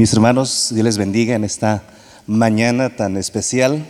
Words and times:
Mis 0.00 0.14
hermanos, 0.14 0.70
Dios 0.72 0.84
les 0.84 0.96
bendiga 0.96 1.34
en 1.34 1.44
esta 1.44 1.82
mañana 2.26 2.96
tan 2.96 3.18
especial. 3.18 3.86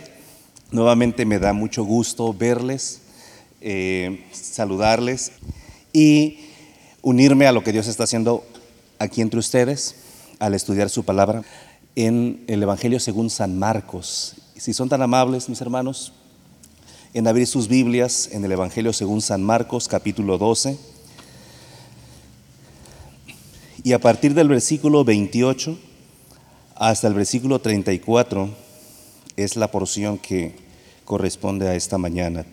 Nuevamente 0.69 1.25
me 1.25 1.39
da 1.39 1.53
mucho 1.53 1.85
gusto 1.85 2.33
verles, 2.33 2.99
eh, 3.61 4.25
saludarles 4.33 5.31
y 5.93 6.39
unirme 7.01 7.47
a 7.47 7.53
lo 7.53 7.63
que 7.63 7.71
Dios 7.71 7.87
está 7.87 8.03
haciendo 8.03 8.43
aquí 8.99 9.21
entre 9.21 9.39
ustedes 9.39 9.95
al 10.39 10.53
estudiar 10.53 10.89
su 10.89 11.05
palabra 11.05 11.45
en 11.95 12.43
el 12.47 12.61
Evangelio 12.61 12.99
según 12.99 13.29
San 13.29 13.57
Marcos. 13.57 14.35
Si 14.57 14.73
son 14.73 14.89
tan 14.89 15.01
amables, 15.01 15.47
mis 15.47 15.61
hermanos, 15.61 16.11
en 17.13 17.25
abrir 17.25 17.47
sus 17.47 17.69
Biblias 17.69 18.27
en 18.33 18.43
el 18.43 18.51
Evangelio 18.51 18.91
según 18.91 19.21
San 19.21 19.41
Marcos, 19.43 19.87
capítulo 19.87 20.37
12. 20.37 20.77
Y 23.85 23.93
a 23.93 23.99
partir 23.99 24.33
del 24.33 24.49
versículo 24.49 25.05
28 25.05 25.77
hasta 26.81 27.07
el 27.07 27.13
versículo 27.13 27.59
34 27.61 28.49
es 29.35 29.55
la 29.55 29.69
porción 29.69 30.17
que 30.17 30.55
corresponde 31.05 31.67
a 31.67 31.75
esta 31.75 31.99
mañana. 31.99 32.43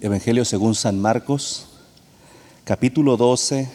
Evangelio 0.00 0.46
según 0.46 0.74
San 0.74 0.98
Marcos, 0.98 1.66
capítulo 2.64 3.18
12, 3.18 3.68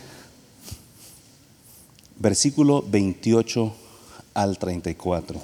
versículo 2.17 2.83
28 2.89 3.75
al 4.33 4.57
34. 4.57 5.39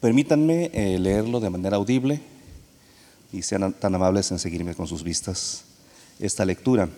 Permítanme 0.00 0.70
eh, 0.72 1.00
leerlo 1.00 1.40
de 1.40 1.50
manera 1.50 1.78
audible 1.78 2.20
y 3.32 3.42
sean 3.42 3.72
tan 3.72 3.92
amables 3.96 4.30
en 4.30 4.38
seguirme 4.38 4.76
con 4.76 4.86
sus 4.86 5.02
vistas 5.02 5.64
esta 6.20 6.44
lectura. 6.44 6.88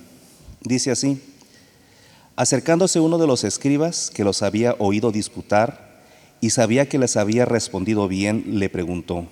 Dice 0.61 0.91
así, 0.91 1.22
acercándose 2.37 3.01
uno 3.01 3.19
de 3.19 3.27
los 3.27 3.45
escribas 3.45 4.11
que 4.11 4.25
los 4.25 4.43
había 4.43 4.75
oído 4.79 5.13
disputar 5.13 6.03
y 6.41 6.51
sabía 6.51 6.89
que 6.89 6.99
les 6.99 7.17
había 7.17 7.45
respondido 7.45 8.09
bien, 8.09 8.59
le 8.59 8.69
preguntó, 8.69 9.27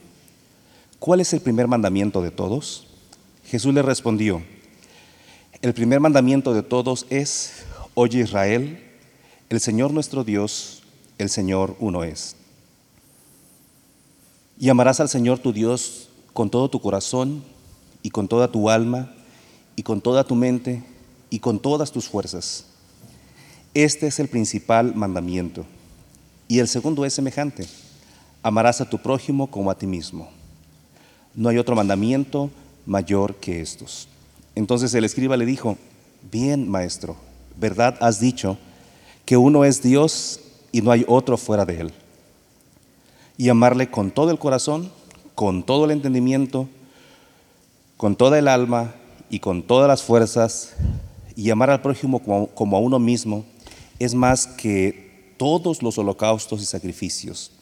¿cuál 0.98 1.20
es 1.20 1.32
el 1.32 1.40
primer 1.40 1.66
mandamiento 1.66 2.22
de 2.22 2.30
todos? 2.30 2.86
Jesús 3.44 3.74
le 3.74 3.82
respondió, 3.82 4.42
el 5.60 5.74
primer 5.74 6.00
mandamiento 6.00 6.54
de 6.54 6.62
todos 6.62 7.06
es, 7.10 7.64
oye 7.94 8.20
Israel, 8.20 8.82
el 9.50 9.60
Señor 9.60 9.92
nuestro 9.92 10.24
Dios, 10.24 10.82
el 11.18 11.28
Señor 11.28 11.76
uno 11.78 12.04
es. 12.04 12.36
Y 14.58 14.68
amarás 14.68 15.00
al 15.00 15.08
Señor 15.08 15.40
tu 15.40 15.52
Dios 15.52 16.08
con 16.32 16.48
todo 16.50 16.70
tu 16.70 16.80
corazón 16.80 17.42
y 18.02 18.10
con 18.10 18.28
toda 18.28 18.50
tu 18.50 18.70
alma 18.70 19.12
y 19.76 19.82
con 19.82 20.00
toda 20.00 20.24
tu 20.24 20.34
mente 20.34 20.82
y 21.30 21.40
con 21.40 21.58
todas 21.58 21.92
tus 21.92 22.08
fuerzas. 22.08 22.71
Este 23.74 24.06
es 24.06 24.20
el 24.20 24.28
principal 24.28 24.94
mandamiento. 24.94 25.64
Y 26.48 26.58
el 26.58 26.68
segundo 26.68 27.04
es 27.04 27.14
semejante. 27.14 27.66
Amarás 28.42 28.80
a 28.80 28.88
tu 28.88 28.98
prójimo 28.98 29.46
como 29.46 29.70
a 29.70 29.78
ti 29.78 29.86
mismo. 29.86 30.28
No 31.34 31.48
hay 31.48 31.58
otro 31.58 31.74
mandamiento 31.74 32.50
mayor 32.84 33.36
que 33.36 33.60
estos. 33.60 34.08
Entonces 34.54 34.92
el 34.94 35.04
escriba 35.04 35.36
le 35.36 35.46
dijo, 35.46 35.78
bien 36.30 36.68
maestro, 36.68 37.16
verdad 37.58 37.96
has 38.00 38.20
dicho 38.20 38.58
que 39.24 39.36
uno 39.36 39.64
es 39.64 39.82
Dios 39.82 40.40
y 40.72 40.82
no 40.82 40.90
hay 40.90 41.04
otro 41.08 41.36
fuera 41.36 41.64
de 41.64 41.80
él. 41.80 41.92
Y 43.38 43.48
amarle 43.48 43.90
con 43.90 44.10
todo 44.10 44.30
el 44.30 44.38
corazón, 44.38 44.90
con 45.34 45.62
todo 45.62 45.86
el 45.86 45.92
entendimiento, 45.92 46.68
con 47.96 48.16
toda 48.16 48.38
el 48.38 48.48
alma 48.48 48.94
y 49.30 49.38
con 49.38 49.62
todas 49.62 49.88
las 49.88 50.02
fuerzas 50.02 50.74
y 51.34 51.50
amar 51.50 51.70
al 51.70 51.80
prójimo 51.80 52.18
como, 52.54 52.76
a 52.76 52.80
uno 52.80 52.98
mismo 52.98 53.44
es 53.98 54.14
más 54.14 54.46
que 54.46 55.34
todos 55.36 55.82
los 55.82 55.98
holocaustos 55.98 56.62
y 56.62 56.66
sacrificios. 56.66 57.52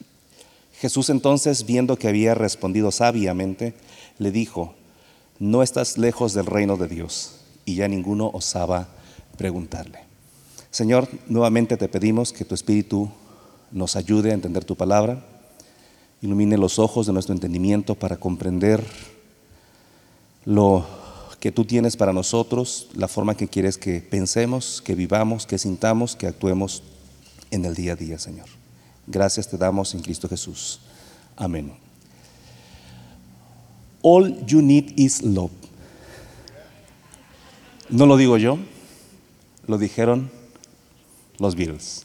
Jesús 0.81 1.11
entonces, 1.11 1.67
viendo 1.67 1.97
que 1.97 2.09
había 2.09 2.35
respondido 2.35 2.91
sabiamente, 2.91 3.75
le 4.19 4.31
dijo, 4.31 4.75
no 5.39 5.63
estás 5.63 5.99
lejos 5.99 6.35
del 6.35 6.47
reino 6.47 6.77
de 6.77 6.89
Dios. 6.89 7.37
Y 7.65 7.77
ya 7.77 7.89
ninguno 7.89 8.31
osaba 8.33 8.89
preguntarle. 9.37 10.01
Señor, 10.71 11.09
nuevamente 11.27 11.77
te 11.77 11.89
pedimos 11.89 12.33
que 12.33 12.45
tu 12.45 12.55
Espíritu 12.55 13.11
nos 13.73 13.97
ayude 13.97 14.31
a 14.31 14.35
entender 14.35 14.65
tu 14.65 14.77
palabra, 14.77 15.25
ilumine 16.23 16.59
los 16.59 16.79
ojos 16.79 17.07
de 17.07 17.12
nuestro 17.12 17.35
entendimiento 17.35 17.95
para 17.95 18.17
comprender 18.17 18.85
lo 20.45 20.87
que 21.41 21.51
tú 21.51 21.65
tienes 21.65 21.97
para 21.97 22.12
nosotros, 22.12 22.89
la 22.95 23.09
forma 23.09 23.34
que 23.34 23.49
quieres 23.49 23.78
que 23.78 24.01
pensemos, 24.01 24.83
que 24.84 24.95
vivamos, 24.95 25.47
que 25.47 25.56
sintamos, 25.56 26.15
que 26.15 26.27
actuemos 26.27 26.83
en 27.51 27.65
el 27.65 27.75
día 27.75 27.95
a 27.95 27.97
día, 27.97 28.19
Señor. 28.19 28.47
Gracias 29.06 29.49
te 29.49 29.56
damos 29.56 29.95
en 29.95 30.03
Cristo 30.03 30.29
Jesús. 30.29 30.81
Amén. 31.37 31.73
All 34.03 34.45
you 34.47 34.61
need 34.61 34.93
is 34.97 35.23
love. 35.23 35.50
No 37.89 38.05
lo 38.05 38.19
digo 38.19 38.37
yo, 38.37 38.59
lo 39.67 39.79
dijeron 39.79 40.31
los 41.39 41.56
Beatles. 41.56 42.05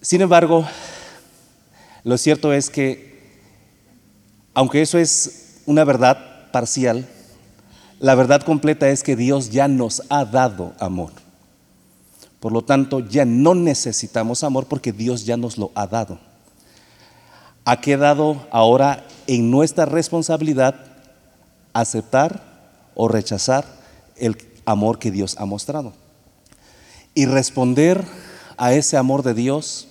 Sin 0.00 0.20
embargo, 0.20 0.64
lo 2.04 2.16
cierto 2.16 2.52
es 2.52 2.70
que, 2.70 3.40
aunque 4.54 4.80
eso 4.80 4.96
es 4.96 5.60
una 5.66 5.84
verdad, 5.84 6.35
parcial, 6.56 7.06
la 8.00 8.14
verdad 8.14 8.40
completa 8.40 8.88
es 8.88 9.02
que 9.02 9.14
Dios 9.14 9.50
ya 9.50 9.68
nos 9.68 10.02
ha 10.08 10.24
dado 10.24 10.72
amor. 10.80 11.12
Por 12.40 12.50
lo 12.50 12.62
tanto, 12.62 13.00
ya 13.00 13.26
no 13.26 13.54
necesitamos 13.54 14.42
amor 14.42 14.64
porque 14.64 14.90
Dios 14.90 15.26
ya 15.26 15.36
nos 15.36 15.58
lo 15.58 15.70
ha 15.74 15.86
dado. 15.86 16.18
Ha 17.66 17.82
quedado 17.82 18.46
ahora 18.50 19.06
en 19.26 19.50
nuestra 19.50 19.84
responsabilidad 19.84 20.76
aceptar 21.74 22.40
o 22.94 23.06
rechazar 23.06 23.66
el 24.16 24.38
amor 24.64 24.98
que 24.98 25.10
Dios 25.10 25.36
ha 25.38 25.44
mostrado. 25.44 25.92
Y 27.12 27.26
responder 27.26 28.02
a 28.56 28.72
ese 28.72 28.96
amor 28.96 29.24
de 29.24 29.34
Dios 29.34 29.88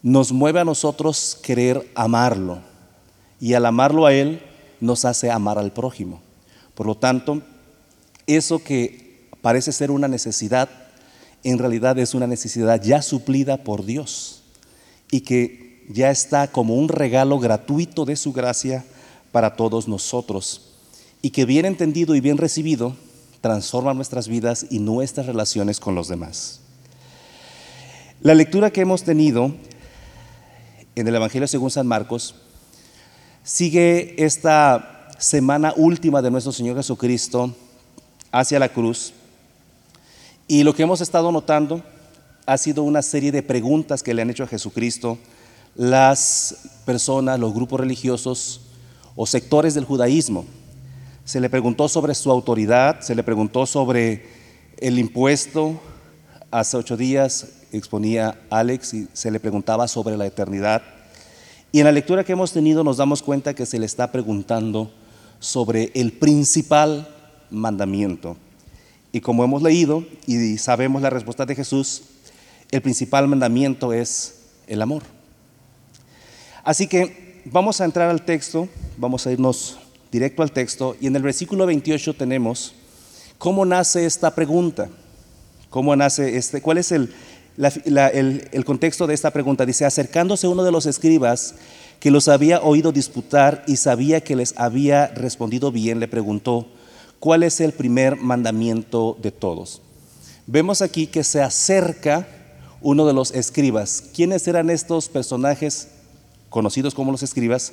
nos 0.00 0.30
mueve 0.30 0.60
a 0.60 0.64
nosotros 0.64 1.36
querer 1.42 1.90
amarlo. 1.96 2.60
Y 3.40 3.54
al 3.54 3.66
amarlo 3.66 4.06
a 4.06 4.12
Él, 4.12 4.42
nos 4.82 5.04
hace 5.04 5.30
amar 5.30 5.58
al 5.58 5.72
prójimo. 5.72 6.20
Por 6.74 6.86
lo 6.86 6.96
tanto, 6.96 7.40
eso 8.26 8.62
que 8.62 9.28
parece 9.40 9.72
ser 9.72 9.90
una 9.90 10.08
necesidad, 10.08 10.68
en 11.44 11.58
realidad 11.58 11.98
es 11.98 12.14
una 12.14 12.26
necesidad 12.26 12.82
ya 12.82 13.00
suplida 13.00 13.58
por 13.58 13.84
Dios 13.84 14.42
y 15.10 15.20
que 15.20 15.84
ya 15.88 16.10
está 16.10 16.50
como 16.50 16.74
un 16.74 16.88
regalo 16.88 17.38
gratuito 17.38 18.04
de 18.04 18.16
su 18.16 18.32
gracia 18.32 18.84
para 19.30 19.56
todos 19.56 19.88
nosotros 19.88 20.72
y 21.22 21.30
que 21.30 21.44
bien 21.44 21.64
entendido 21.64 22.14
y 22.14 22.20
bien 22.20 22.38
recibido 22.38 22.96
transforma 23.40 23.94
nuestras 23.94 24.28
vidas 24.28 24.66
y 24.70 24.78
nuestras 24.80 25.26
relaciones 25.26 25.80
con 25.80 25.94
los 25.94 26.08
demás. 26.08 26.60
La 28.20 28.34
lectura 28.34 28.70
que 28.70 28.80
hemos 28.80 29.02
tenido 29.02 29.54
en 30.94 31.08
el 31.08 31.14
Evangelio 31.14 31.48
según 31.48 31.70
San 31.70 31.86
Marcos 31.86 32.34
sigue 33.42 34.14
esta 34.18 35.08
semana 35.18 35.72
última 35.76 36.22
de 36.22 36.30
nuestro 36.30 36.52
Señor 36.52 36.76
Jesucristo 36.76 37.54
hacia 38.30 38.58
la 38.58 38.68
cruz. 38.68 39.12
Y 40.48 40.62
lo 40.64 40.74
que 40.74 40.82
hemos 40.82 41.00
estado 41.00 41.30
notando 41.32 41.82
ha 42.46 42.58
sido 42.58 42.82
una 42.82 43.02
serie 43.02 43.32
de 43.32 43.42
preguntas 43.42 44.02
que 44.02 44.14
le 44.14 44.22
han 44.22 44.30
hecho 44.30 44.44
a 44.44 44.48
Jesucristo 44.48 45.18
las 45.74 46.56
personas, 46.84 47.38
los 47.38 47.54
grupos 47.54 47.80
religiosos 47.80 48.60
o 49.16 49.26
sectores 49.26 49.74
del 49.74 49.84
judaísmo. 49.84 50.44
Se 51.24 51.40
le 51.40 51.48
preguntó 51.48 51.88
sobre 51.88 52.14
su 52.14 52.30
autoridad, 52.30 53.00
se 53.00 53.14
le 53.14 53.22
preguntó 53.22 53.66
sobre 53.66 54.26
el 54.78 54.98
impuesto. 54.98 55.80
Hace 56.50 56.76
ocho 56.76 56.96
días 56.96 57.46
exponía 57.72 58.40
Alex 58.50 58.94
y 58.94 59.08
se 59.12 59.30
le 59.30 59.40
preguntaba 59.40 59.88
sobre 59.88 60.16
la 60.16 60.26
eternidad. 60.26 60.82
Y 61.74 61.78
en 61.78 61.86
la 61.86 61.92
lectura 61.92 62.22
que 62.22 62.32
hemos 62.32 62.52
tenido 62.52 62.84
nos 62.84 62.98
damos 62.98 63.22
cuenta 63.22 63.54
que 63.54 63.64
se 63.64 63.78
le 63.78 63.86
está 63.86 64.12
preguntando 64.12 64.92
sobre 65.40 65.90
el 65.94 66.12
principal 66.12 67.08
mandamiento. 67.50 68.36
Y 69.10 69.22
como 69.22 69.42
hemos 69.42 69.62
leído 69.62 70.04
y 70.26 70.58
sabemos 70.58 71.00
la 71.00 71.08
respuesta 71.08 71.46
de 71.46 71.54
Jesús, 71.54 72.02
el 72.70 72.82
principal 72.82 73.26
mandamiento 73.26 73.94
es 73.94 74.40
el 74.66 74.82
amor. 74.82 75.02
Así 76.62 76.86
que 76.86 77.40
vamos 77.46 77.80
a 77.80 77.86
entrar 77.86 78.10
al 78.10 78.22
texto, 78.22 78.68
vamos 78.98 79.26
a 79.26 79.32
irnos 79.32 79.78
directo 80.10 80.42
al 80.42 80.52
texto 80.52 80.94
y 81.00 81.06
en 81.06 81.16
el 81.16 81.22
versículo 81.22 81.64
28 81.64 82.14
tenemos 82.14 82.74
cómo 83.38 83.64
nace 83.64 84.04
esta 84.04 84.34
pregunta, 84.34 84.90
cómo 85.70 85.96
nace 85.96 86.36
este, 86.36 86.60
cuál 86.60 86.76
es 86.76 86.92
el, 86.92 87.14
el, 87.56 88.64
contexto 88.64 89.06
de 89.06 89.14
esta 89.14 89.30
pregunta. 89.30 89.66
Dice, 89.66 89.84
acercándose 89.84 90.48
uno 90.48 90.64
de 90.64 90.72
los 90.72 90.86
escribas 90.86 91.54
que 92.00 92.10
los 92.10 92.28
había 92.28 92.60
oído 92.60 92.92
disputar 92.92 93.62
y 93.66 93.76
sabía 93.76 94.22
que 94.22 94.36
les 94.36 94.54
había 94.56 95.08
respondido 95.08 95.70
bien, 95.70 96.00
le 96.00 96.08
preguntó, 96.08 96.66
¿cuál 97.20 97.42
es 97.42 97.60
el 97.60 97.72
primer 97.72 98.16
mandamiento 98.16 99.16
de 99.22 99.30
todos? 99.30 99.82
Vemos 100.46 100.82
aquí 100.82 101.06
que 101.06 101.22
se 101.22 101.40
acerca 101.40 102.26
uno 102.80 103.06
de 103.06 103.12
los 103.12 103.30
escribas. 103.30 104.02
¿Quiénes 104.14 104.46
eran 104.48 104.70
estos 104.70 105.08
personajes 105.08 105.88
conocidos 106.50 106.94
como 106.94 107.12
los 107.12 107.22
escribas? 107.22 107.72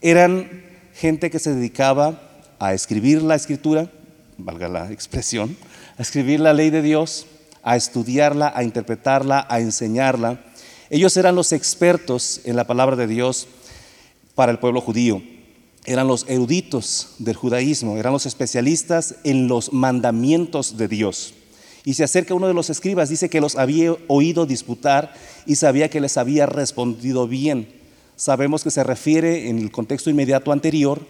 Eran 0.00 0.64
gente 0.94 1.30
que 1.30 1.38
se 1.38 1.54
dedicaba 1.54 2.22
a 2.58 2.72
escribir 2.72 3.22
la 3.22 3.34
escritura, 3.34 3.90
valga 4.38 4.68
la 4.68 4.90
expresión, 4.92 5.56
a 5.98 6.02
escribir 6.02 6.40
la 6.40 6.54
ley 6.54 6.70
de 6.70 6.82
Dios, 6.82 7.26
a 7.62 7.76
estudiarla, 7.76 8.52
a 8.54 8.62
interpretarla, 8.62 9.46
a 9.48 9.60
enseñarla. 9.60 10.40
Ellos 10.90 11.16
eran 11.16 11.34
los 11.34 11.52
expertos 11.52 12.40
en 12.44 12.56
la 12.56 12.66
palabra 12.66 12.96
de 12.96 13.06
Dios 13.06 13.46
para 14.34 14.52
el 14.52 14.58
pueblo 14.58 14.80
judío. 14.80 15.22
Eran 15.84 16.06
los 16.06 16.26
eruditos 16.28 17.14
del 17.18 17.36
judaísmo, 17.36 17.96
eran 17.96 18.12
los 18.12 18.26
especialistas 18.26 19.16
en 19.24 19.48
los 19.48 19.72
mandamientos 19.72 20.76
de 20.76 20.88
Dios. 20.88 21.34
Y 21.84 21.94
se 21.94 22.04
acerca 22.04 22.34
uno 22.34 22.48
de 22.48 22.54
los 22.54 22.68
escribas, 22.68 23.08
dice 23.08 23.30
que 23.30 23.40
los 23.40 23.56
había 23.56 23.96
oído 24.08 24.44
disputar 24.44 25.14
y 25.46 25.56
sabía 25.56 25.88
que 25.88 26.00
les 26.00 26.18
había 26.18 26.44
respondido 26.46 27.26
bien. 27.26 27.68
Sabemos 28.16 28.62
que 28.62 28.70
se 28.70 28.84
refiere 28.84 29.48
en 29.48 29.58
el 29.58 29.70
contexto 29.70 30.10
inmediato 30.10 30.52
anterior 30.52 31.06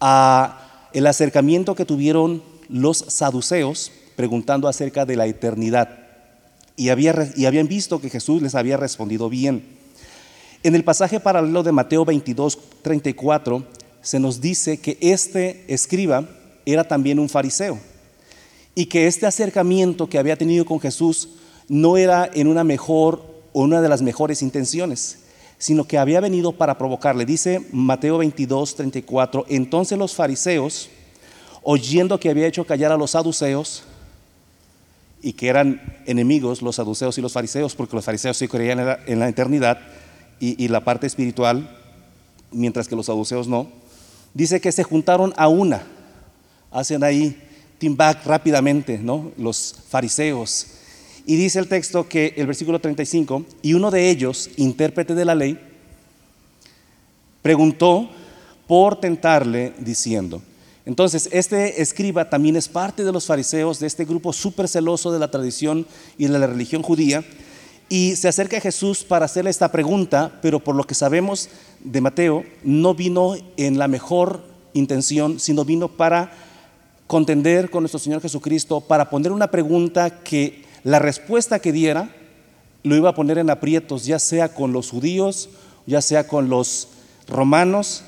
a 0.00 0.88
el 0.92 1.06
acercamiento 1.06 1.74
que 1.74 1.86
tuvieron 1.86 2.42
los 2.68 2.98
saduceos 2.98 3.92
preguntando 4.16 4.68
acerca 4.68 5.04
de 5.04 5.16
la 5.16 5.26
eternidad. 5.26 5.98
Y, 6.76 6.88
había, 6.88 7.30
y 7.36 7.46
habían 7.46 7.68
visto 7.68 8.00
que 8.00 8.10
Jesús 8.10 8.42
les 8.42 8.54
había 8.54 8.76
respondido 8.76 9.28
bien. 9.28 9.62
En 10.62 10.74
el 10.74 10.84
pasaje 10.84 11.20
paralelo 11.20 11.62
de 11.62 11.72
Mateo 11.72 12.04
22, 12.04 12.58
34, 12.82 13.66
se 14.00 14.20
nos 14.20 14.40
dice 14.40 14.78
que 14.78 14.96
este 15.00 15.64
escriba 15.66 16.28
era 16.64 16.84
también 16.84 17.18
un 17.18 17.28
fariseo 17.28 17.78
y 18.74 18.86
que 18.86 19.06
este 19.06 19.26
acercamiento 19.26 20.08
que 20.08 20.18
había 20.18 20.36
tenido 20.36 20.64
con 20.64 20.80
Jesús 20.80 21.30
no 21.68 21.96
era 21.96 22.30
en 22.32 22.46
una 22.46 22.64
mejor 22.64 23.24
o 23.52 23.62
una 23.62 23.80
de 23.80 23.88
las 23.88 24.02
mejores 24.02 24.42
intenciones, 24.42 25.18
sino 25.58 25.84
que 25.84 25.98
había 25.98 26.20
venido 26.20 26.52
para 26.52 26.78
provocarle. 26.78 27.24
Dice 27.24 27.66
Mateo 27.72 28.18
22, 28.18 28.74
34, 28.74 29.46
entonces 29.48 29.98
los 29.98 30.14
fariseos, 30.14 30.88
oyendo 31.62 32.18
que 32.18 32.30
había 32.30 32.46
hecho 32.46 32.64
callar 32.64 32.92
a 32.92 32.96
los 32.96 33.12
saduceos, 33.12 33.84
y 35.22 35.34
que 35.34 35.48
eran 35.48 35.80
enemigos 36.04 36.62
los 36.62 36.76
saduceos 36.76 37.16
y 37.16 37.20
los 37.20 37.32
fariseos, 37.32 37.76
porque 37.76 37.94
los 37.94 38.04
fariseos 38.04 38.36
sí 38.36 38.48
creían 38.48 38.80
en 39.06 39.20
la, 39.20 39.28
eternidad 39.28 39.78
y, 40.40 40.66
la 40.66 40.82
parte 40.82 41.06
espiritual, 41.06 41.78
mientras 42.50 42.88
que 42.88 42.96
los 42.96 43.06
saduceos 43.06 43.46
no, 43.46 43.70
dice 44.34 44.60
que 44.60 44.72
se 44.72 44.82
juntaron 44.82 45.32
a 45.36 45.46
una, 45.46 45.84
hacen 46.72 47.04
ahí 47.04 47.40
team 47.78 47.96
back 47.96 48.26
rápidamente, 48.26 48.98
¿no? 48.98 49.30
Los 49.38 49.76
fariseos. 49.88 50.66
Y 51.24 51.36
dice 51.36 51.60
el 51.60 51.68
texto 51.68 52.08
que 52.08 52.34
el 52.36 52.48
versículo 52.48 52.80
35, 52.80 53.46
y 53.62 53.74
uno 53.74 53.92
de 53.92 54.10
ellos, 54.10 54.50
intérprete 54.56 55.14
de 55.14 55.24
la 55.24 55.36
ley, 55.36 55.58
preguntó 57.42 58.10
por 58.66 58.98
tentarle 58.98 59.72
diciendo, 59.78 60.42
entonces, 60.84 61.28
este 61.32 61.80
escriba 61.80 62.28
también 62.28 62.56
es 62.56 62.68
parte 62.68 63.04
de 63.04 63.12
los 63.12 63.26
fariseos, 63.26 63.78
de 63.78 63.86
este 63.86 64.04
grupo 64.04 64.32
súper 64.32 64.68
celoso 64.68 65.12
de 65.12 65.20
la 65.20 65.30
tradición 65.30 65.86
y 66.18 66.26
de 66.26 66.38
la 66.38 66.46
religión 66.46 66.82
judía, 66.82 67.24
y 67.88 68.16
se 68.16 68.28
acerca 68.28 68.56
a 68.56 68.60
Jesús 68.60 69.04
para 69.04 69.26
hacerle 69.26 69.50
esta 69.50 69.70
pregunta, 69.70 70.38
pero 70.42 70.60
por 70.60 70.74
lo 70.74 70.84
que 70.84 70.94
sabemos 70.94 71.50
de 71.84 72.00
Mateo, 72.00 72.44
no 72.64 72.94
vino 72.94 73.34
en 73.56 73.78
la 73.78 73.86
mejor 73.86 74.42
intención, 74.72 75.38
sino 75.38 75.64
vino 75.64 75.88
para 75.88 76.32
contender 77.06 77.70
con 77.70 77.82
nuestro 77.82 78.00
Señor 78.00 78.22
Jesucristo, 78.22 78.80
para 78.80 79.10
poner 79.10 79.30
una 79.30 79.50
pregunta 79.50 80.22
que 80.22 80.64
la 80.82 80.98
respuesta 80.98 81.58
que 81.58 81.70
diera 81.70 82.10
lo 82.82 82.96
iba 82.96 83.10
a 83.10 83.14
poner 83.14 83.38
en 83.38 83.50
aprietos, 83.50 84.06
ya 84.06 84.18
sea 84.18 84.54
con 84.54 84.72
los 84.72 84.90
judíos, 84.90 85.50
ya 85.86 86.00
sea 86.00 86.26
con 86.26 86.48
los 86.48 86.88
romanos, 87.28 88.04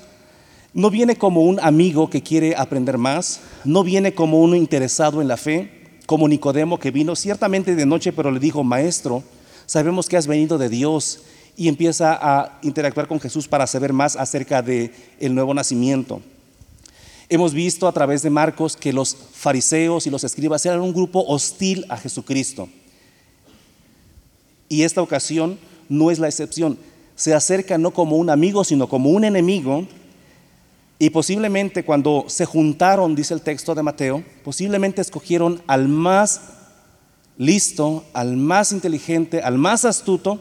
no 0.75 0.91
viene 0.91 1.17
como 1.17 1.43
un 1.43 1.61
amigo 1.61 2.11
que 2.11 2.23
quiere 2.23 2.56
aprender 2.56 2.99
más, 2.99 3.41
no 3.65 3.85
viene 3.85 4.12
como 4.12 4.41
uno 4.41 4.56
interesado 4.56 5.23
en 5.23 5.29
la 5.29 5.37
fe, 5.37 5.71
como 6.05 6.29
Nicodemo 6.29 6.79
que 6.79 6.91
vino 6.91 7.15
ciertamente 7.15 7.76
de 7.76 7.87
noche, 7.87 8.12
pero 8.12 8.32
le 8.32 8.41
dijo, 8.41 8.65
maestro, 8.65 9.23
sabemos 9.67 10.09
que 10.09 10.17
has 10.17 10.26
venido 10.26 10.59
de 10.59 10.69
Dios 10.69 11.21
y 11.56 11.69
empieza 11.69 12.19
a 12.21 12.59
interactuar 12.62 13.06
con 13.06 13.21
Jesús 13.21 13.47
para 13.47 13.69
saber 13.69 13.93
más 13.93 14.17
acerca 14.17 14.62
de 14.62 14.93
el 15.21 15.32
nuevo 15.32 15.55
nacimiento. 15.55 16.21
Hemos 17.29 17.55
visto 17.55 17.87
a 17.87 17.93
través 17.93 18.23
de 18.23 18.31
Marcos 18.31 18.76
que 18.76 18.93
los 18.93 19.17
fariseos 19.32 20.06
y 20.09 20.11
los 20.11 20.25
escribas 20.25 20.67
eran 20.67 20.81
un 20.81 20.93
grupo 20.93 21.25
hostil 21.26 21.87
a 21.88 21.97
Jesucristo. 21.97 22.69
Y 24.69 24.82
esta 24.82 25.00
ocasión 25.00 25.56
no 25.88 26.11
es 26.11 26.19
la 26.19 26.26
excepción. 26.29 26.76
Se 27.15 27.32
acerca 27.32 27.79
no 27.79 27.93
como 27.93 28.17
un 28.17 28.29
amigo, 28.29 28.65
sino 28.65 28.88
como 28.88 29.11
un 29.11 29.25
enemigo 29.25 29.87
y 30.99 31.11
posiblemente 31.11 31.85
cuando 31.85 32.25
se 32.29 32.44
juntaron, 32.44 33.14
dice 33.14 33.35
el 33.35 33.41
texto 33.41 33.75
de 33.75 33.82
Mateo, 33.82 34.23
posiblemente 34.44 35.00
escogieron 35.00 35.61
al 35.67 35.88
más 35.88 36.41
listo, 37.37 38.05
al 38.12 38.37
más 38.37 38.73
inteligente, 38.73 39.41
al 39.41 39.58
más 39.58 39.85
astuto, 39.85 40.41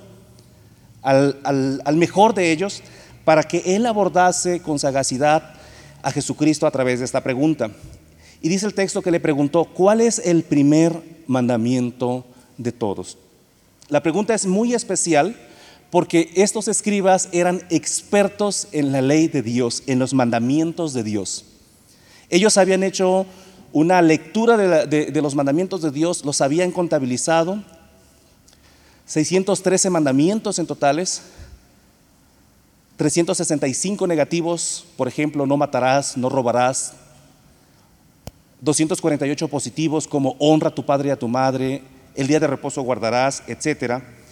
al, 1.02 1.96
mejor 1.96 2.34
de 2.34 2.52
ellos, 2.52 2.82
para 3.26 3.44
que 3.44 3.76
él 3.76 3.86
abordase 3.86 4.62
con 4.62 4.80
sagacidad 4.80 5.56
a 6.02 6.12
Jesucristo 6.12 6.68
a 6.68 6.72
través 6.72 7.00
de 7.00 7.06
esta 7.06 7.22
pregunta. 7.22 7.72
Y 8.42 8.50
dice 8.50 8.66
el 8.66 8.74
texto 8.74 9.02
que 9.02 9.12
le 9.12 9.20
preguntó, 9.20 9.66
¿cuál 9.66 10.02
es 10.02 10.20
el 10.20 10.44
primer 10.44 11.02
mandamiento 11.28 12.26
de 12.58 12.72
todos? 12.72 13.18
La 13.90 14.04
pregunta 14.04 14.34
es 14.34 14.46
muy 14.46 14.74
especial 14.74 15.36
porque 15.94 16.32
estos 16.34 16.68
escribas 16.68 17.30
eran 17.34 17.62
expertos 17.70 18.68
en 18.72 18.92
la 18.92 19.04
ley 19.04 19.28
de 19.28 19.44
Dios, 19.44 19.84
en 19.86 20.00
los 20.00 20.16
mandamientos 20.16 20.92
de 20.94 21.04
Dios. 21.04 21.46
Ellos 22.32 22.58
habían 22.58 22.82
hecho 22.82 23.28
una 23.74 24.02
lectura 24.02 24.58
de, 24.58 25.22
los 25.22 25.36
mandamientos 25.36 25.84
de 25.84 25.92
Dios, 25.92 26.26
los 26.26 26.42
habían 26.42 26.72
contabilizado, 26.72 27.64
613 29.06 29.92
mandamientos 29.92 30.58
en 30.58 30.66
totales, 30.66 31.22
365 32.98 34.08
negativos, 34.08 34.88
por 34.98 35.08
ejemplo, 35.08 35.46
no 35.46 35.58
matarás, 35.58 36.18
no 36.18 36.28
robarás, 36.28 36.94
248 38.62 39.48
positivos 39.48 40.08
como 40.08 40.36
honra 40.40 40.70
a 40.70 40.74
tu 40.74 40.84
padre 40.84 41.10
y 41.10 41.12
a 41.12 41.20
tu 41.20 41.28
madre, 41.28 41.84
el 42.16 42.26
día 42.26 42.40
de 42.40 42.48
reposo 42.48 42.82
guardarás, 42.82 43.44
etcétera 43.46 44.23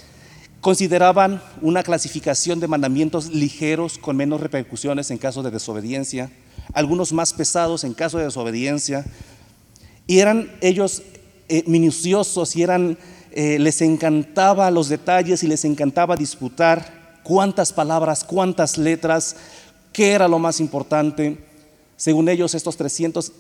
consideraban 0.62 1.42
una 1.62 1.84
clasificación 1.84 2.60
de 2.60 2.68
mandamientos 2.68 3.30
ligeros 3.30 3.98
con 3.98 4.16
menos 4.16 4.40
repercusiones 4.40 5.10
en 5.10 5.18
caso 5.18 5.42
de 5.42 5.52
desobediencia, 5.52 6.32
algunos 6.74 7.12
más 7.12 7.34
pesados 7.34 7.84
en 7.84 7.96
caso 7.96 8.20
de 8.20 8.26
desobediencia, 8.26 9.04
y 10.06 10.20
eran 10.20 10.52
ellos 10.62 11.02
eh, 11.50 11.64
minuciosos 11.66 12.56
y 12.56 12.64
eh, 12.64 13.60
les 13.60 13.82
encantaba 13.82 14.70
los 14.70 14.88
detalles 14.88 15.44
y 15.44 15.48
les 15.48 15.66
encantaba 15.66 16.16
disputar 16.16 17.20
cuántas 17.24 17.74
palabras, 17.74 18.24
cuántas 18.24 18.78
letras, 18.78 19.36
qué 19.92 20.12
era 20.12 20.28
lo 20.28 20.38
más 20.38 20.60
importante. 20.60 21.38
Según 21.98 22.30
ellos, 22.30 22.56
estos 22.56 22.78
300, 22.78 23.32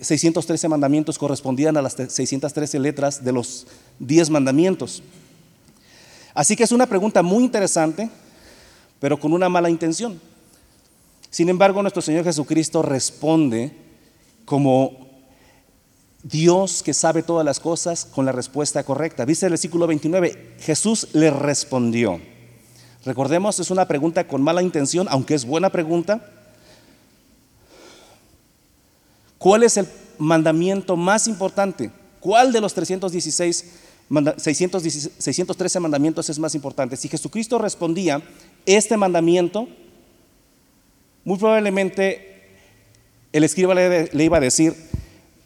613 0.00 0.66
eh, 0.66 0.70
mandamientos 0.70 1.18
correspondían 1.18 1.76
a 1.76 1.82
las 1.82 1.94
613 1.94 2.78
letras 2.78 3.24
de 3.24 3.32
los 3.32 3.66
10 3.98 4.30
mandamientos. 4.30 5.02
Así 6.34 6.56
que 6.56 6.64
es 6.64 6.72
una 6.72 6.86
pregunta 6.86 7.22
muy 7.22 7.44
interesante, 7.44 8.10
pero 9.00 9.18
con 9.18 9.32
una 9.32 9.48
mala 9.48 9.70
intención. 9.70 10.20
Sin 11.30 11.48
embargo, 11.48 11.82
nuestro 11.82 12.02
Señor 12.02 12.24
Jesucristo 12.24 12.82
responde 12.82 13.72
como 14.44 15.08
Dios 16.22 16.82
que 16.82 16.94
sabe 16.94 17.22
todas 17.22 17.44
las 17.44 17.60
cosas 17.60 18.04
con 18.04 18.24
la 18.24 18.32
respuesta 18.32 18.82
correcta. 18.82 19.24
Dice 19.24 19.46
el 19.46 19.52
versículo 19.52 19.86
29, 19.86 20.56
Jesús 20.60 21.08
le 21.12 21.30
respondió. 21.30 22.20
Recordemos, 23.04 23.60
es 23.60 23.70
una 23.70 23.86
pregunta 23.86 24.26
con 24.26 24.42
mala 24.42 24.62
intención, 24.62 25.06
aunque 25.10 25.34
es 25.34 25.44
buena 25.44 25.70
pregunta. 25.70 26.28
¿Cuál 29.38 29.62
es 29.62 29.76
el 29.76 29.88
mandamiento 30.18 30.96
más 30.96 31.28
importante? 31.28 31.92
¿Cuál 32.20 32.52
de 32.52 32.60
los 32.60 32.74
316 32.74 33.64
613 34.08 35.80
mandamientos 35.80 36.30
es 36.30 36.38
más 36.38 36.54
importante. 36.54 36.96
Si 36.96 37.08
Jesucristo 37.08 37.58
respondía 37.58 38.22
este 38.64 38.96
mandamiento, 38.96 39.68
muy 41.24 41.38
probablemente 41.38 42.28
el 43.32 43.44
escriba 43.44 43.74
le, 43.74 44.24
iba 44.24 44.38
a 44.38 44.40
decir, 44.40 44.74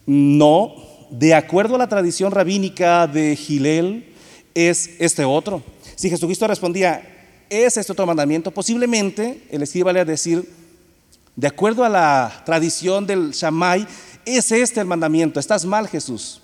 no, 0.06 0.74
de 1.10 1.34
acuerdo 1.34 1.74
a 1.74 1.78
la 1.78 1.88
tradición 1.88 2.30
rabínica 2.30 3.06
de 3.06 3.34
Gilel, 3.34 4.14
es 4.54 4.90
este 4.98 5.24
otro. 5.24 5.62
Si 5.96 6.08
Jesucristo 6.08 6.46
respondía, 6.46 7.02
es 7.50 7.76
este 7.76 7.92
otro 7.92 8.06
mandamiento, 8.06 8.50
posiblemente 8.50 9.42
el 9.50 9.62
escriba 9.62 9.92
le 9.92 10.00
iba 10.00 10.02
a 10.02 10.12
decir, 10.12 10.48
de 11.34 11.46
acuerdo 11.46 11.84
a 11.84 11.88
la 11.88 12.42
tradición 12.44 13.06
del 13.06 13.32
Shammai, 13.32 13.86
es 14.24 14.52
este 14.52 14.80
el 14.80 14.86
mandamiento, 14.86 15.40
estás 15.40 15.64
mal 15.64 15.88
Jesús. 15.88 16.41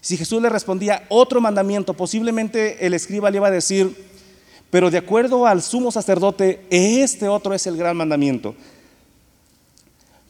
Si 0.00 0.16
Jesús 0.16 0.40
le 0.40 0.48
respondía 0.48 1.04
otro 1.08 1.40
mandamiento, 1.40 1.94
posiblemente 1.94 2.86
el 2.86 2.94
escriba 2.94 3.30
le 3.30 3.36
iba 3.36 3.48
a 3.48 3.52
decir, 3.52 3.94
pero 4.70 4.90
de 4.90 4.98
acuerdo 4.98 5.46
al 5.46 5.62
sumo 5.62 5.90
sacerdote, 5.90 6.64
este 6.70 7.28
otro 7.28 7.54
es 7.54 7.66
el 7.66 7.76
gran 7.76 7.96
mandamiento. 7.96 8.54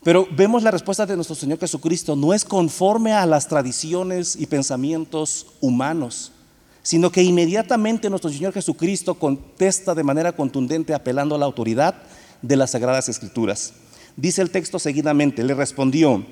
Pero 0.02 0.26
vemos 0.34 0.62
la 0.62 0.70
respuesta 0.70 1.04
de 1.04 1.14
nuestro 1.14 1.36
Señor 1.36 1.58
Jesucristo, 1.58 2.16
no 2.16 2.32
es 2.32 2.44
conforme 2.44 3.12
a 3.12 3.26
las 3.26 3.48
tradiciones 3.48 4.34
y 4.34 4.46
pensamientos 4.46 5.46
humanos, 5.60 6.32
sino 6.82 7.12
que 7.12 7.22
inmediatamente 7.22 8.08
nuestro 8.08 8.30
Señor 8.30 8.54
Jesucristo 8.54 9.14
contesta 9.14 9.94
de 9.94 10.02
manera 10.02 10.32
contundente 10.32 10.94
apelando 10.94 11.34
a 11.34 11.38
la 11.38 11.44
autoridad 11.44 11.94
de 12.40 12.56
las 12.56 12.70
Sagradas 12.70 13.10
Escrituras. 13.10 13.74
Dice 14.16 14.40
el 14.40 14.50
texto 14.50 14.78
seguidamente, 14.78 15.44
le 15.44 15.54
respondió, 15.54 16.24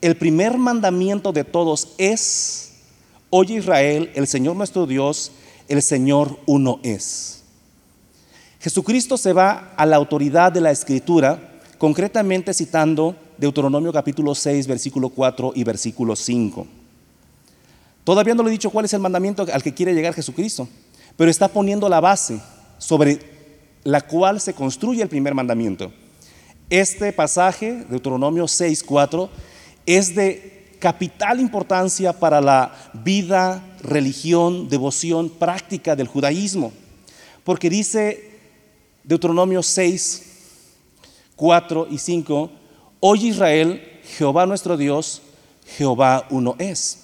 el 0.00 0.16
primer 0.16 0.56
mandamiento 0.56 1.32
de 1.32 1.44
todos 1.44 1.92
es, 1.98 2.69
oye 3.30 3.54
Israel, 3.54 4.10
el 4.14 4.26
Señor 4.26 4.56
nuestro 4.56 4.86
Dios, 4.86 5.32
el 5.68 5.82
Señor 5.82 6.38
uno 6.46 6.80
es. 6.82 7.42
Jesucristo 8.60 9.16
se 9.16 9.32
va 9.32 9.72
a 9.76 9.86
la 9.86 9.96
autoridad 9.96 10.52
de 10.52 10.60
la 10.60 10.70
Escritura 10.70 11.60
concretamente 11.78 12.52
citando 12.52 13.16
Deuteronomio 13.38 13.90
capítulo 13.90 14.34
6, 14.34 14.66
versículo 14.66 15.08
4 15.08 15.52
y 15.54 15.64
versículo 15.64 16.14
5. 16.14 16.66
Todavía 18.04 18.34
no 18.34 18.42
le 18.42 18.50
he 18.50 18.52
dicho 18.52 18.70
cuál 18.70 18.84
es 18.84 18.92
el 18.92 19.00
mandamiento 19.00 19.46
al 19.50 19.62
que 19.62 19.72
quiere 19.72 19.94
llegar 19.94 20.12
Jesucristo, 20.12 20.68
pero 21.16 21.30
está 21.30 21.48
poniendo 21.48 21.88
la 21.88 22.00
base 22.00 22.40
sobre 22.76 23.18
la 23.84 24.02
cual 24.02 24.40
se 24.40 24.52
construye 24.52 25.02
el 25.02 25.08
primer 25.08 25.34
mandamiento. 25.34 25.90
Este 26.68 27.12
pasaje, 27.12 27.84
Deuteronomio 27.88 28.46
6, 28.46 28.82
4, 28.82 29.30
es 29.86 30.14
de 30.14 30.59
capital 30.80 31.38
importancia 31.38 32.12
para 32.12 32.40
la 32.40 32.74
vida, 32.92 33.62
religión, 33.82 34.68
devoción, 34.68 35.30
práctica 35.30 35.94
del 35.94 36.08
judaísmo, 36.08 36.72
porque 37.44 37.70
dice 37.70 38.30
Deuteronomio 39.04 39.62
6, 39.62 40.26
4 41.36 41.86
y 41.90 41.98
5, 41.98 42.50
Oye 42.98 43.28
Israel, 43.28 44.00
Jehová 44.18 44.46
nuestro 44.46 44.76
Dios, 44.76 45.22
Jehová 45.76 46.26
uno 46.30 46.56
es. 46.58 46.98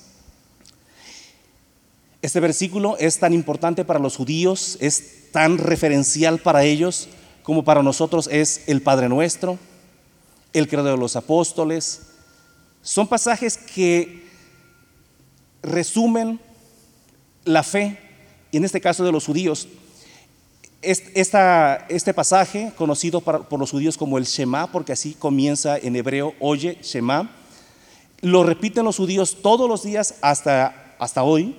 Este 2.20 2.40
versículo 2.40 2.96
es 2.98 3.18
tan 3.18 3.32
importante 3.32 3.84
para 3.84 4.00
los 4.00 4.16
judíos, 4.16 4.76
es 4.80 5.30
tan 5.30 5.58
referencial 5.58 6.38
para 6.38 6.64
ellos 6.64 7.08
como 7.46 7.62
para 7.62 7.80
nosotros 7.80 8.28
es 8.32 8.64
el 8.66 8.82
Padre 8.82 9.08
Nuestro, 9.08 9.56
el 10.52 10.66
credo 10.66 10.86
de 10.86 10.96
los 10.96 11.14
apóstoles. 11.14 12.05
Son 12.86 13.08
pasajes 13.08 13.58
que 13.58 14.22
resumen 15.60 16.38
la 17.44 17.64
fe, 17.64 17.98
y 18.52 18.58
en 18.58 18.64
este 18.64 18.80
caso 18.80 19.04
de 19.04 19.10
los 19.10 19.26
judíos, 19.26 19.66
este 20.82 22.14
pasaje, 22.14 22.72
conocido 22.76 23.20
por 23.20 23.58
los 23.58 23.72
judíos 23.72 23.98
como 23.98 24.18
el 24.18 24.24
Shema, 24.24 24.70
porque 24.70 24.92
así 24.92 25.14
comienza 25.14 25.76
en 25.76 25.96
hebreo, 25.96 26.34
oye, 26.38 26.78
Shema, 26.80 27.28
lo 28.20 28.44
repiten 28.44 28.84
los 28.84 28.98
judíos 28.98 29.38
todos 29.42 29.68
los 29.68 29.82
días 29.82 30.14
hasta, 30.20 30.94
hasta 31.00 31.24
hoy, 31.24 31.56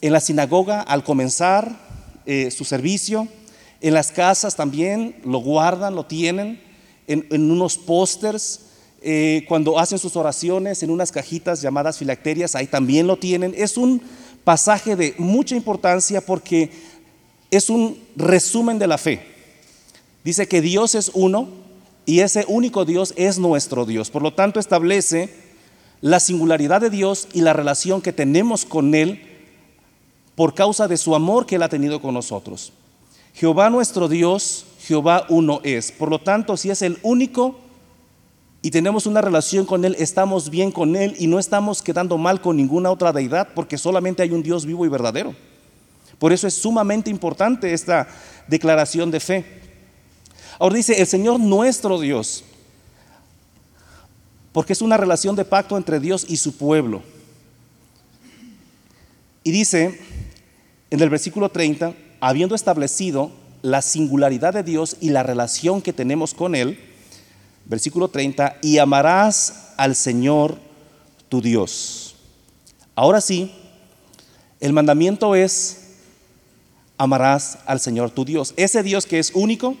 en 0.00 0.12
la 0.12 0.20
sinagoga 0.20 0.80
al 0.80 1.02
comenzar 1.02 1.76
eh, 2.24 2.52
su 2.52 2.64
servicio, 2.64 3.26
en 3.80 3.94
las 3.94 4.12
casas 4.12 4.54
también 4.54 5.20
lo 5.24 5.38
guardan, 5.38 5.96
lo 5.96 6.06
tienen, 6.06 6.62
en, 7.08 7.50
unos 7.50 7.76
pósters, 7.76 8.65
eh, 9.08 9.44
cuando 9.46 9.78
hacen 9.78 10.00
sus 10.00 10.16
oraciones 10.16 10.82
en 10.82 10.90
unas 10.90 11.12
cajitas 11.12 11.62
llamadas 11.62 11.96
filacterias, 11.96 12.56
ahí 12.56 12.66
también 12.66 13.06
lo 13.06 13.16
tienen. 13.16 13.54
Es 13.56 13.76
un 13.76 14.02
pasaje 14.42 14.96
de 14.96 15.14
mucha 15.16 15.54
importancia 15.54 16.20
porque 16.20 16.72
es 17.52 17.70
un 17.70 18.02
resumen 18.16 18.80
de 18.80 18.88
la 18.88 18.98
fe. 18.98 19.22
Dice 20.24 20.48
que 20.48 20.60
Dios 20.60 20.96
es 20.96 21.12
uno 21.14 21.46
y 22.04 22.18
ese 22.18 22.46
único 22.48 22.84
Dios 22.84 23.14
es 23.16 23.38
nuestro 23.38 23.86
Dios. 23.86 24.10
Por 24.10 24.22
lo 24.22 24.34
tanto, 24.34 24.58
establece 24.58 25.32
la 26.00 26.18
singularidad 26.18 26.80
de 26.80 26.90
Dios 26.90 27.28
y 27.32 27.42
la 27.42 27.52
relación 27.52 28.02
que 28.02 28.12
tenemos 28.12 28.64
con 28.64 28.92
Él 28.96 29.22
por 30.34 30.52
causa 30.54 30.88
de 30.88 30.96
su 30.96 31.14
amor 31.14 31.46
que 31.46 31.54
Él 31.54 31.62
ha 31.62 31.68
tenido 31.68 32.02
con 32.02 32.12
nosotros. 32.12 32.72
Jehová 33.34 33.70
nuestro 33.70 34.08
Dios, 34.08 34.66
Jehová 34.80 35.26
uno 35.28 35.60
es. 35.62 35.92
Por 35.92 36.10
lo 36.10 36.18
tanto, 36.18 36.56
si 36.56 36.70
es 36.70 36.82
el 36.82 36.98
único 37.04 37.65
y 38.66 38.70
tenemos 38.72 39.06
una 39.06 39.20
relación 39.20 39.64
con 39.64 39.84
Él, 39.84 39.94
estamos 39.96 40.50
bien 40.50 40.72
con 40.72 40.96
Él 40.96 41.14
y 41.20 41.28
no 41.28 41.38
estamos 41.38 41.82
quedando 41.82 42.18
mal 42.18 42.40
con 42.40 42.56
ninguna 42.56 42.90
otra 42.90 43.12
deidad 43.12 43.46
porque 43.54 43.78
solamente 43.78 44.24
hay 44.24 44.32
un 44.32 44.42
Dios 44.42 44.66
vivo 44.66 44.84
y 44.84 44.88
verdadero. 44.88 45.36
Por 46.18 46.32
eso 46.32 46.48
es 46.48 46.54
sumamente 46.54 47.08
importante 47.08 47.72
esta 47.72 48.08
declaración 48.48 49.12
de 49.12 49.20
fe. 49.20 49.44
Ahora 50.58 50.74
dice, 50.74 51.00
el 51.00 51.06
Señor 51.06 51.38
nuestro 51.38 52.00
Dios, 52.00 52.42
porque 54.50 54.72
es 54.72 54.82
una 54.82 54.96
relación 54.96 55.36
de 55.36 55.44
pacto 55.44 55.76
entre 55.76 56.00
Dios 56.00 56.26
y 56.28 56.36
su 56.36 56.56
pueblo. 56.56 57.04
Y 59.44 59.52
dice 59.52 60.00
en 60.90 61.00
el 61.00 61.08
versículo 61.08 61.50
30, 61.50 61.94
habiendo 62.18 62.56
establecido 62.56 63.30
la 63.62 63.80
singularidad 63.80 64.54
de 64.54 64.64
Dios 64.64 64.96
y 65.00 65.10
la 65.10 65.22
relación 65.22 65.82
que 65.82 65.92
tenemos 65.92 66.34
con 66.34 66.56
Él, 66.56 66.85
versículo 67.66 68.08
30, 68.08 68.58
y 68.62 68.78
amarás 68.78 69.72
al 69.76 69.94
Señor 69.94 70.58
tu 71.28 71.40
Dios. 71.40 72.14
Ahora 72.94 73.20
sí, 73.20 73.52
el 74.60 74.72
mandamiento 74.72 75.34
es 75.34 75.82
amarás 76.96 77.58
al 77.66 77.80
Señor 77.80 78.10
tu 78.10 78.24
Dios. 78.24 78.54
Ese 78.56 78.82
Dios 78.82 79.06
que 79.06 79.18
es 79.18 79.32
único, 79.34 79.76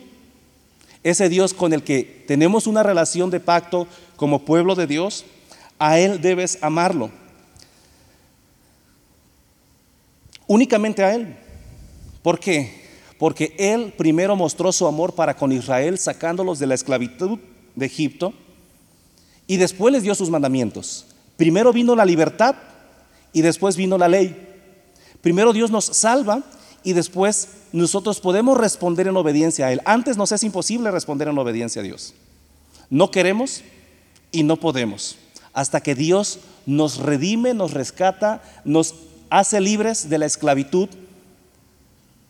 ese 1.02 1.28
Dios 1.28 1.54
con 1.54 1.72
el 1.72 1.82
que 1.82 2.24
tenemos 2.26 2.66
una 2.66 2.82
relación 2.82 3.30
de 3.30 3.40
pacto 3.40 3.86
como 4.16 4.44
pueblo 4.44 4.74
de 4.74 4.86
Dios, 4.86 5.24
a 5.78 5.98
Él 5.98 6.20
debes 6.20 6.58
amarlo. 6.62 7.10
Únicamente 10.46 11.02
a 11.02 11.14
Él. 11.14 11.36
¿Por 12.22 12.38
qué? 12.38 12.84
Porque 13.18 13.54
Él 13.58 13.94
primero 13.96 14.36
mostró 14.36 14.72
su 14.72 14.86
amor 14.86 15.14
para 15.14 15.36
con 15.36 15.52
Israel 15.52 15.98
sacándolos 15.98 16.58
de 16.58 16.66
la 16.66 16.74
esclavitud 16.74 17.38
de 17.76 17.86
Egipto 17.86 18.34
y 19.46 19.58
después 19.58 19.92
les 19.92 20.02
dio 20.02 20.14
sus 20.14 20.30
mandamientos. 20.30 21.06
Primero 21.36 21.72
vino 21.72 21.94
la 21.94 22.04
libertad 22.04 22.56
y 23.32 23.42
después 23.42 23.76
vino 23.76 23.96
la 23.98 24.08
ley. 24.08 24.34
Primero 25.20 25.52
Dios 25.52 25.70
nos 25.70 25.84
salva 25.84 26.42
y 26.82 26.94
después 26.94 27.48
nosotros 27.72 28.20
podemos 28.20 28.58
responder 28.58 29.06
en 29.06 29.16
obediencia 29.16 29.66
a 29.66 29.72
Él. 29.72 29.80
Antes 29.84 30.16
nos 30.16 30.32
es 30.32 30.42
imposible 30.42 30.90
responder 30.90 31.28
en 31.28 31.38
obediencia 31.38 31.80
a 31.80 31.84
Dios. 31.84 32.14
No 32.90 33.10
queremos 33.10 33.62
y 34.32 34.42
no 34.42 34.56
podemos. 34.56 35.16
Hasta 35.52 35.80
que 35.80 35.94
Dios 35.94 36.40
nos 36.64 36.98
redime, 36.98 37.54
nos 37.54 37.72
rescata, 37.72 38.42
nos 38.64 38.94
hace 39.30 39.60
libres 39.60 40.08
de 40.08 40.18
la 40.18 40.26
esclavitud 40.26 40.88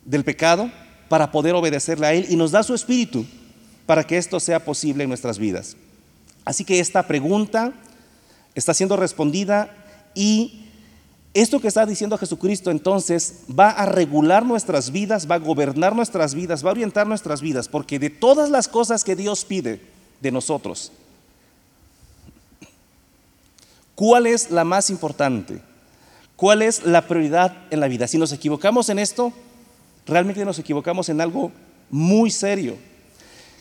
del 0.05 0.25
pecado 0.25 0.71
para 1.09 1.31
poder 1.31 1.55
obedecerle 1.55 2.07
a 2.07 2.13
Él 2.13 2.27
y 2.29 2.37
nos 2.37 2.51
da 2.51 2.63
su 2.63 2.75
espíritu 2.75 3.27
para 3.87 4.05
que 4.05 4.19
esto 4.19 4.41
sea 4.41 4.65
posible 4.65 5.05
en 5.05 5.09
nuestras 5.09 5.39
vidas. 5.39 5.77
Así 6.45 6.65
que 6.65 6.81
esta 6.81 7.07
pregunta 7.07 7.73
está 8.55 8.75
siendo 8.75 8.97
respondida 8.97 9.71
y 10.15 10.67
esto 11.35 11.61
que 11.61 11.69
está 11.69 11.85
diciendo 11.85 12.17
Jesucristo 12.17 12.71
entonces 12.71 13.41
va 13.49 13.71
a 13.71 13.85
regular 13.85 14.45
nuestras 14.45 14.91
vidas, 14.91 15.31
va 15.31 15.35
a 15.35 15.39
gobernar 15.39 15.95
nuestras 15.95 16.35
vidas, 16.35 16.65
va 16.65 16.71
a 16.71 16.73
orientar 16.73 17.07
nuestras 17.07 17.43
vidas, 17.43 17.69
porque 17.69 17.99
de 17.99 18.11
todas 18.11 18.49
las 18.49 18.69
cosas 18.69 19.05
que 19.05 19.15
Dios 19.15 19.45
pide 19.45 19.81
de 20.21 20.33
nosotros, 20.33 20.93
¿cuál 23.95 24.27
es 24.27 24.51
la 24.51 24.65
más 24.65 24.89
importante? 24.89 25.61
¿Cuál 26.37 26.63
es 26.63 26.85
la 26.85 27.07
prioridad 27.07 27.55
en 27.71 27.81
la 27.81 27.89
vida? 27.89 28.09
Si 28.09 28.17
nos 28.17 28.33
equivocamos 28.33 28.89
en 28.89 28.99
esto, 28.99 29.33
realmente 30.07 30.45
nos 30.45 30.59
equivocamos 30.59 31.09
en 31.11 31.21
algo 31.21 31.53
muy 31.91 32.31
serio. 32.31 32.77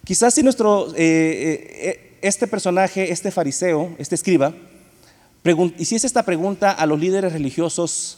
Quizás 0.05 0.35
si 0.35 0.43
nuestro, 0.43 0.93
eh, 0.95 0.95
eh, 0.97 2.17
este 2.21 2.47
personaje, 2.47 3.11
este 3.11 3.31
fariseo, 3.31 3.95
este 3.97 4.15
escriba, 4.15 4.53
Hiciese 5.77 6.07
esta 6.07 6.23
pregunta 6.23 6.71
a 6.71 6.87
los 6.87 6.99
líderes 6.99 7.31
religiosos 7.31 8.17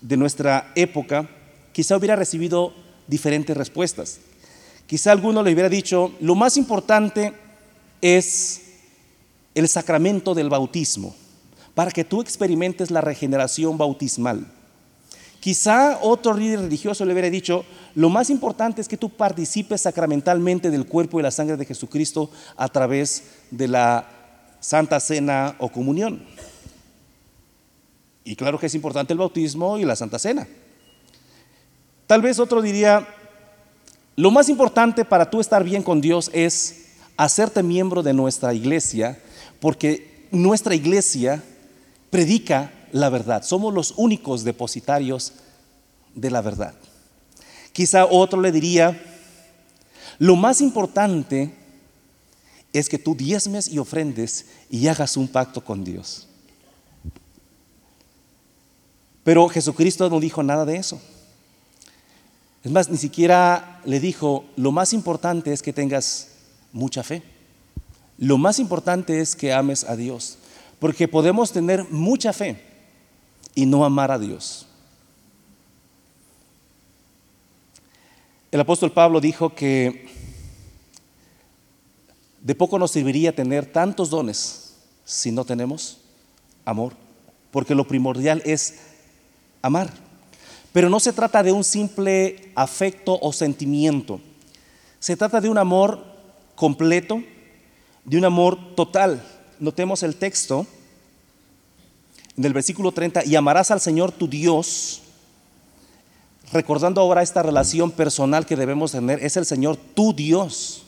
de 0.00 0.16
nuestra 0.16 0.72
época, 0.74 1.28
quizá 1.72 1.96
hubiera 1.96 2.16
recibido 2.16 2.72
diferentes 3.06 3.56
respuestas. 3.56 4.18
Quizá 4.88 5.12
alguno 5.12 5.44
le 5.44 5.52
hubiera 5.52 5.68
dicho, 5.68 6.12
lo 6.20 6.34
más 6.34 6.56
importante 6.56 7.32
es 8.00 8.62
el 9.54 9.68
sacramento 9.68 10.34
del 10.34 10.48
bautismo, 10.48 11.14
para 11.76 11.92
que 11.92 12.02
tú 12.02 12.20
experimentes 12.20 12.90
la 12.90 13.00
regeneración 13.00 13.78
bautismal. 13.78 14.44
Quizá 15.42 15.98
otro 16.02 16.34
líder 16.34 16.60
religioso 16.60 17.04
le 17.04 17.12
hubiera 17.12 17.28
dicho, 17.28 17.64
lo 17.96 18.08
más 18.08 18.30
importante 18.30 18.80
es 18.80 18.86
que 18.86 18.96
tú 18.96 19.08
participes 19.08 19.80
sacramentalmente 19.80 20.70
del 20.70 20.86
cuerpo 20.86 21.18
y 21.18 21.22
la 21.24 21.32
sangre 21.32 21.56
de 21.56 21.64
Jesucristo 21.64 22.30
a 22.56 22.68
través 22.68 23.24
de 23.50 23.66
la 23.66 24.08
Santa 24.60 25.00
Cena 25.00 25.56
o 25.58 25.68
comunión. 25.68 26.24
Y 28.22 28.36
claro 28.36 28.56
que 28.56 28.66
es 28.66 28.74
importante 28.76 29.14
el 29.14 29.18
bautismo 29.18 29.78
y 29.78 29.84
la 29.84 29.96
Santa 29.96 30.20
Cena. 30.20 30.46
Tal 32.06 32.22
vez 32.22 32.38
otro 32.38 32.62
diría, 32.62 33.04
lo 34.14 34.30
más 34.30 34.48
importante 34.48 35.04
para 35.04 35.28
tú 35.28 35.40
estar 35.40 35.64
bien 35.64 35.82
con 35.82 36.00
Dios 36.00 36.30
es 36.32 36.84
hacerte 37.16 37.64
miembro 37.64 38.04
de 38.04 38.12
nuestra 38.12 38.54
iglesia, 38.54 39.18
porque 39.58 40.28
nuestra 40.30 40.76
iglesia 40.76 41.42
predica 42.10 42.70
la 42.92 43.08
verdad. 43.08 43.42
Somos 43.42 43.74
los 43.74 43.94
únicos 43.96 44.44
depositarios 44.44 45.32
de 46.14 46.30
la 46.30 46.40
verdad. 46.42 46.74
Quizá 47.72 48.04
otro 48.04 48.40
le 48.40 48.52
diría, 48.52 49.00
lo 50.18 50.36
más 50.36 50.60
importante 50.60 51.54
es 52.72 52.88
que 52.88 52.98
tú 52.98 53.14
diezmes 53.14 53.68
y 53.68 53.78
ofrendes 53.78 54.46
y 54.70 54.86
hagas 54.86 55.16
un 55.16 55.26
pacto 55.26 55.64
con 55.64 55.82
Dios. 55.84 56.28
Pero 59.24 59.48
Jesucristo 59.48 60.08
no 60.10 60.20
dijo 60.20 60.42
nada 60.42 60.64
de 60.64 60.76
eso. 60.76 61.00
Es 62.64 62.70
más, 62.70 62.88
ni 62.88 62.96
siquiera 62.96 63.80
le 63.84 64.00
dijo, 64.00 64.44
lo 64.56 64.70
más 64.70 64.92
importante 64.92 65.52
es 65.52 65.62
que 65.62 65.72
tengas 65.72 66.28
mucha 66.72 67.02
fe. 67.02 67.22
Lo 68.18 68.38
más 68.38 68.58
importante 68.58 69.20
es 69.20 69.34
que 69.34 69.52
ames 69.52 69.84
a 69.84 69.96
Dios, 69.96 70.38
porque 70.78 71.08
podemos 71.08 71.52
tener 71.52 71.88
mucha 71.90 72.32
fe 72.32 72.71
y 73.54 73.66
no 73.66 73.84
amar 73.84 74.10
a 74.10 74.18
Dios. 74.18 74.66
El 78.50 78.60
apóstol 78.60 78.92
Pablo 78.92 79.20
dijo 79.20 79.54
que 79.54 80.06
de 82.42 82.54
poco 82.54 82.78
nos 82.78 82.90
serviría 82.90 83.34
tener 83.34 83.66
tantos 83.66 84.10
dones 84.10 84.74
si 85.04 85.32
no 85.32 85.44
tenemos 85.44 86.00
amor, 86.64 86.92
porque 87.50 87.74
lo 87.74 87.86
primordial 87.86 88.42
es 88.44 88.80
amar. 89.62 89.90
Pero 90.72 90.88
no 90.88 91.00
se 91.00 91.12
trata 91.12 91.42
de 91.42 91.52
un 91.52 91.64
simple 91.64 92.52
afecto 92.54 93.18
o 93.20 93.32
sentimiento, 93.32 94.20
se 94.98 95.16
trata 95.16 95.40
de 95.40 95.48
un 95.48 95.58
amor 95.58 96.04
completo, 96.54 97.22
de 98.04 98.18
un 98.18 98.24
amor 98.24 98.74
total. 98.74 99.22
Notemos 99.58 100.02
el 100.02 100.16
texto 100.16 100.66
en 102.36 102.44
el 102.44 102.52
versículo 102.52 102.92
30, 102.92 103.24
y 103.24 103.36
amarás 103.36 103.70
al 103.70 103.80
Señor 103.80 104.12
tu 104.12 104.28
Dios, 104.28 105.02
recordando 106.52 107.00
ahora 107.00 107.22
esta 107.22 107.42
relación 107.42 107.90
personal 107.90 108.46
que 108.46 108.56
debemos 108.56 108.92
tener, 108.92 109.22
es 109.24 109.36
el 109.36 109.46
Señor 109.46 109.76
tu 109.76 110.12
Dios. 110.12 110.84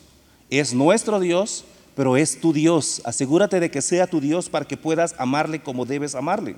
Es 0.49 0.73
nuestro 0.73 1.19
Dios, 1.19 1.65
pero 1.95 2.17
es 2.17 2.39
tu 2.39 2.53
Dios. 2.53 3.01
Asegúrate 3.03 3.59
de 3.59 3.71
que 3.71 3.81
sea 3.81 4.07
tu 4.07 4.21
Dios 4.21 4.49
para 4.49 4.65
que 4.65 4.77
puedas 4.77 5.15
amarle 5.17 5.61
como 5.61 5.85
debes 5.85 6.15
amarle. 6.15 6.55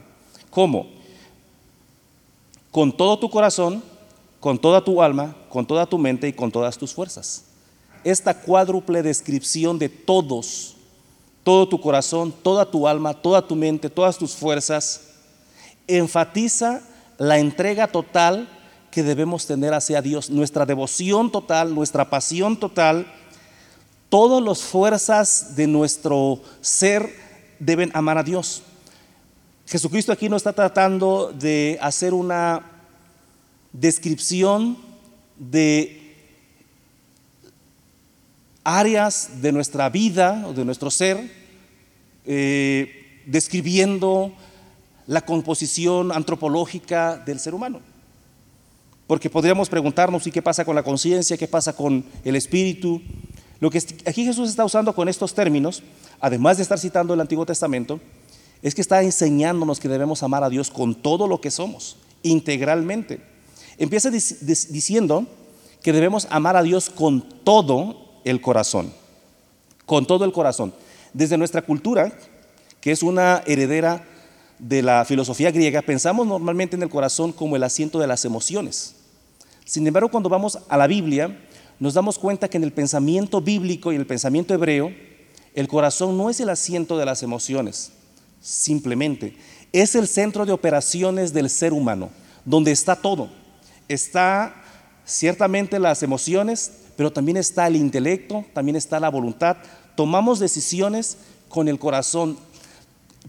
¿Cómo? 0.50 0.88
Con 2.72 2.96
todo 2.96 3.18
tu 3.20 3.30
corazón, 3.30 3.82
con 4.40 4.58
toda 4.58 4.84
tu 4.84 5.02
alma, 5.02 5.36
con 5.50 5.66
toda 5.66 5.86
tu 5.86 5.98
mente 5.98 6.28
y 6.28 6.34
con 6.34 6.52
todas 6.52 6.78
tus 6.78 6.94
fuerzas. 6.94 7.46
Esta 8.04 8.40
cuádruple 8.40 9.04
descripción 9.04 9.80
de 9.80 9.90
todos, 9.90 10.77
todo 11.48 11.70
tu 11.70 11.80
corazón, 11.80 12.34
toda 12.44 12.70
tu 12.70 12.90
alma, 12.90 13.14
toda 13.14 13.42
tu 13.42 13.56
mente, 13.56 13.90
todas 13.90 14.18
tus 14.18 14.36
fuerzas, 14.36 15.04
enfatiza 15.88 16.82
la 17.18 17.40
entrega 17.40 17.88
total 17.88 18.50
que 18.92 19.02
debemos 19.02 19.46
tener 19.46 19.74
hacia 19.74 20.02
Dios, 20.02 20.30
nuestra 20.30 20.66
devoción 20.66 21.32
total, 21.32 21.74
nuestra 21.74 22.10
pasión 22.10 22.58
total 22.58 23.08
Todas 24.10 24.42
las 24.42 24.62
fuerzas 24.62 25.56
de 25.56 25.68
nuestro 25.68 26.42
ser 26.62 27.14
deben 27.60 27.92
amar 27.94 28.18
a 28.18 28.24
Dios. 28.24 28.64
Jesucristo 29.66 30.14
aquí 30.14 30.30
no 30.30 30.38
está 30.38 30.54
tratando 30.54 31.34
de 31.34 31.78
hacer 31.82 32.14
una 32.14 32.64
descripción 33.74 34.78
de 35.38 36.16
áreas 38.64 39.42
de 39.42 39.52
nuestra 39.52 39.90
vida 39.90 40.46
o 40.48 40.54
de 40.54 40.64
nuestro 40.64 40.90
ser, 40.90 41.30
eh, 42.28 43.24
describiendo 43.26 44.34
la 45.08 45.22
composición 45.22 46.12
antropológica 46.12 47.18
del 47.18 47.40
ser 47.40 47.56
humano. 47.56 47.80
Porque 49.08 49.30
podríamos 49.30 49.70
preguntarnos, 49.70 50.28
¿y 50.28 50.32
qué 50.32 50.42
pasa 50.42 50.66
con 50.66 50.76
la 50.76 50.84
conciencia? 50.84 51.38
¿Qué 51.38 51.48
pasa 51.48 51.74
con 51.74 52.04
el 52.26 52.36
espíritu? 52.36 53.02
Lo 53.60 53.72
que 53.72 53.82
aquí 54.06 54.26
Jesús 54.26 54.50
está 54.50 54.66
usando 54.66 54.94
con 54.94 55.08
estos 55.08 55.34
términos, 55.34 55.82
además 56.20 56.58
de 56.58 56.64
estar 56.64 56.78
citando 56.78 57.14
el 57.14 57.22
Antiguo 57.22 57.46
Testamento, 57.46 58.00
es 58.62 58.76
que 58.76 58.82
está 58.82 59.02
enseñándonos 59.02 59.80
que 59.80 59.88
debemos 59.88 60.24
amar 60.24 60.44
a 60.44 60.50
Dios 60.50 60.70
con 60.70 60.96
todo 60.96 61.28
lo 61.28 61.40
que 61.40 61.52
somos, 61.52 61.96
integralmente. 62.22 63.22
Empieza 63.78 64.10
diciendo 64.10 65.26
que 65.82 65.94
debemos 65.94 66.28
amar 66.30 66.58
a 66.58 66.64
Dios 66.64 66.90
con 66.90 67.22
todo 67.44 68.20
el 68.26 68.42
corazón, 68.42 68.92
con 69.86 70.06
todo 70.06 70.26
el 70.26 70.34
corazón. 70.34 70.74
Desde 71.14 71.38
nuestra 71.38 71.62
cultura, 71.62 72.12
que 72.82 72.92
es 72.92 73.04
una 73.04 73.44
heredera 73.46 74.06
de 74.60 74.82
la 74.82 75.06
filosofía 75.06 75.52
griega, 75.52 75.82
pensamos 75.82 76.26
normalmente 76.26 76.76
en 76.76 76.84
el 76.84 76.90
corazón 76.90 77.32
como 77.32 77.56
el 77.56 77.64
asiento 77.64 78.00
de 78.00 78.08
las 78.08 78.26
emociones. 78.26 78.96
Sin 79.66 79.86
embargo, 79.86 80.10
cuando 80.10 80.30
vamos 80.30 80.60
a 80.70 80.78
la 80.78 80.88
Biblia, 80.88 81.38
nos 81.80 81.94
damos 81.94 82.18
cuenta 82.18 82.48
que 82.48 82.58
en 82.58 82.64
el 82.64 82.72
pensamiento 82.72 83.42
bíblico 83.42 83.92
y 83.92 83.96
en 83.96 84.02
el 84.02 84.08
pensamiento 84.08 84.54
hebreo, 84.54 84.92
el 85.54 85.68
corazón 85.68 86.18
no 86.18 86.30
es 86.30 86.40
el 86.40 86.50
asiento 86.50 86.98
de 86.98 87.06
las 87.06 87.24
emociones, 87.24 87.92
simplemente. 88.42 89.36
Es 89.74 89.96
el 89.96 90.08
centro 90.08 90.46
de 90.46 90.54
operaciones 90.54 91.34
del 91.34 91.50
ser 91.50 91.74
humano, 91.74 92.10
donde 92.46 92.72
está 92.72 92.96
todo. 92.96 93.30
Está 93.88 94.56
ciertamente 95.06 95.80
las 95.80 96.04
emociones, 96.04 96.72
pero 96.96 97.12
también 97.12 97.38
está 97.38 97.68
el 97.68 97.76
intelecto, 97.76 98.46
también 98.54 98.76
está 98.76 99.00
la 99.00 99.10
voluntad. 99.10 99.58
Tomamos 99.98 100.38
decisiones 100.38 101.18
con 101.50 101.68
el 101.68 101.80
corazón, 101.80 102.38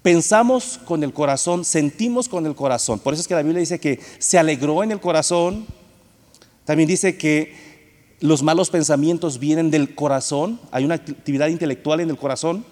pensamos 0.02 0.78
con 0.84 1.02
el 1.02 1.14
corazón, 1.14 1.64
sentimos 1.64 2.28
con 2.28 2.44
el 2.44 2.54
corazón. 2.54 2.98
Por 2.98 3.14
eso 3.14 3.22
es 3.22 3.26
que 3.26 3.32
la 3.32 3.40
Biblia 3.40 3.60
dice 3.60 3.80
que 3.80 3.98
se 4.18 4.38
alegró 4.38 4.82
en 4.84 4.92
el 4.92 5.00
corazón. 5.00 5.64
También 6.66 6.86
dice 6.86 7.16
que 7.16 7.54
los 8.20 8.42
malos 8.42 8.68
pensamientos 8.68 9.38
vienen 9.38 9.70
del 9.70 9.94
corazón, 9.94 10.60
hay 10.70 10.84
una 10.84 10.96
actividad 10.96 11.48
intelectual 11.48 12.00
en 12.00 12.10
el 12.10 12.18
corazón, 12.18 12.66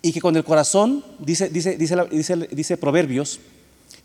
y 0.00 0.12
que 0.12 0.20
con 0.20 0.36
el 0.36 0.44
corazón, 0.44 1.04
dice, 1.18 1.48
dice, 1.48 1.76
dice, 1.76 2.46
dice, 2.52 2.76
Proverbios, 2.76 3.40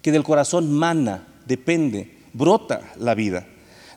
que 0.02 0.12
del 0.12 0.24
corazón 0.24 0.74
mana, 0.74 1.28
depende, 1.46 2.18
brota 2.34 2.92
la 2.98 3.14
vida. 3.14 3.46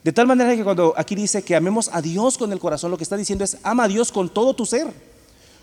De 0.07 0.13
tal 0.13 0.29
manera 0.29 0.55
que 0.55 0.63
cuando 0.63 0.95
aquí 0.97 1.17
dice 1.17 1.43
que 1.43 1.57
amemos 1.57 1.91
a 1.93 2.01
Dios 2.01 2.39
con 2.39 2.53
el 2.53 2.61
corazón, 2.61 2.93
lo 2.93 2.97
que 2.97 3.03
está 3.03 3.17
diciendo 3.17 3.43
es 3.43 3.57
ama 3.65 3.83
a 3.83 3.89
Dios 3.89 4.13
con 4.13 4.29
todo 4.29 4.55
tu 4.55 4.65
ser, 4.65 4.87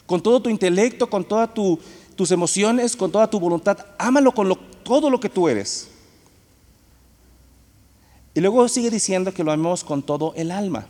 con 0.05 0.21
todo 0.21 0.41
tu 0.41 0.49
intelecto, 0.49 1.09
con 1.09 1.23
todas 1.23 1.51
tus 1.53 2.29
emociones, 2.29 2.97
con 2.97 3.09
toda 3.09 3.29
tu 3.29 3.39
voluntad. 3.39 3.77
Ámalo 3.97 4.33
con 4.33 4.53
todo 4.83 5.09
lo 5.09 5.17
que 5.17 5.29
tú 5.29 5.47
eres. 5.47 5.87
Y 8.33 8.41
luego 8.41 8.67
sigue 8.67 8.89
diciendo 8.89 9.33
que 9.33 9.45
lo 9.45 9.51
amemos 9.53 9.81
con 9.85 10.03
todo 10.03 10.33
el 10.35 10.51
alma. 10.51 10.87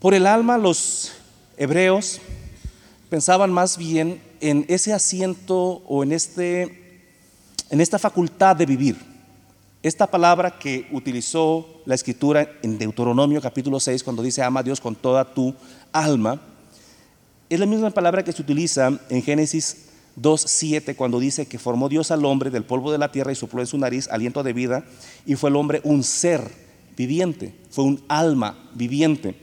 Por 0.00 0.14
el 0.14 0.26
alma 0.26 0.58
los 0.58 1.12
hebreos 1.58 2.20
pensaban 3.08 3.52
más 3.52 3.76
bien 3.76 4.20
en 4.40 4.64
ese 4.66 4.92
asiento 4.92 5.80
o 5.86 6.02
en, 6.02 6.10
este, 6.10 7.04
en 7.70 7.80
esta 7.80 8.00
facultad 8.00 8.56
de 8.56 8.66
vivir. 8.66 9.09
Esta 9.82 10.06
palabra 10.06 10.58
que 10.58 10.86
utilizó 10.92 11.66
la 11.86 11.94
escritura 11.94 12.52
en 12.62 12.76
Deuteronomio 12.76 13.40
capítulo 13.40 13.80
6 13.80 14.04
cuando 14.04 14.22
dice 14.22 14.42
ama 14.42 14.60
a 14.60 14.62
Dios 14.62 14.78
con 14.78 14.94
toda 14.94 15.32
tu 15.32 15.54
alma, 15.90 16.38
es 17.48 17.58
la 17.58 17.64
misma 17.64 17.88
palabra 17.88 18.22
que 18.22 18.32
se 18.32 18.42
utiliza 18.42 19.00
en 19.08 19.22
Génesis 19.22 19.86
2.7 20.20 20.94
cuando 20.96 21.18
dice 21.18 21.46
que 21.46 21.58
formó 21.58 21.88
Dios 21.88 22.10
al 22.10 22.26
hombre 22.26 22.50
del 22.50 22.64
polvo 22.64 22.92
de 22.92 22.98
la 22.98 23.10
tierra 23.10 23.32
y 23.32 23.36
sopló 23.36 23.62
en 23.62 23.66
su 23.66 23.78
nariz 23.78 24.06
aliento 24.08 24.42
de 24.42 24.52
vida 24.52 24.84
y 25.24 25.36
fue 25.36 25.48
el 25.48 25.56
hombre 25.56 25.80
un 25.82 26.04
ser 26.04 26.42
viviente, 26.94 27.54
fue 27.70 27.84
un 27.84 28.04
alma 28.06 28.68
viviente. 28.74 29.34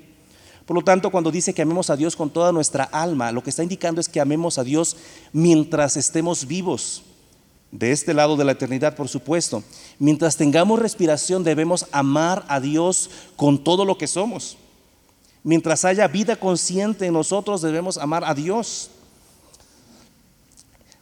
Por 0.68 0.76
lo 0.76 0.84
tanto, 0.84 1.10
cuando 1.10 1.32
dice 1.32 1.56
que 1.56 1.64
amemos 1.64 1.90
a 1.90 1.98
Dios 1.98 2.16
con 2.16 2.30
toda 2.30 2.52
nuestra 2.52 2.84
alma, 2.84 3.32
lo 3.32 3.42
que 3.42 3.50
está 3.50 3.64
indicando 3.64 4.00
es 4.00 4.08
que 4.08 4.20
amemos 4.20 4.60
a 4.60 4.64
Dios 4.64 4.98
mientras 5.34 5.98
estemos 5.98 6.46
vivos, 6.46 7.02
de 7.72 7.92
este 7.92 8.14
lado 8.14 8.38
de 8.38 8.46
la 8.46 8.54
eternidad, 8.54 8.96
por 8.96 9.08
supuesto. 9.08 9.64
Mientras 10.00 10.38
tengamos 10.38 10.80
respiración, 10.80 11.44
debemos 11.44 11.86
amar 11.92 12.46
a 12.48 12.60
Dios 12.60 13.10
con 13.36 13.64
todo 13.64 13.86
lo 13.86 13.98
que 13.98 14.08
somos. 14.08 14.58
Mientras 15.44 15.86
haya 15.86 16.08
vida 16.08 16.36
consciente 16.36 17.06
en 17.06 17.14
nosotros, 17.14 17.62
debemos 17.62 17.98
amar 17.98 18.24
a 18.26 18.34
Dios. 18.34 18.90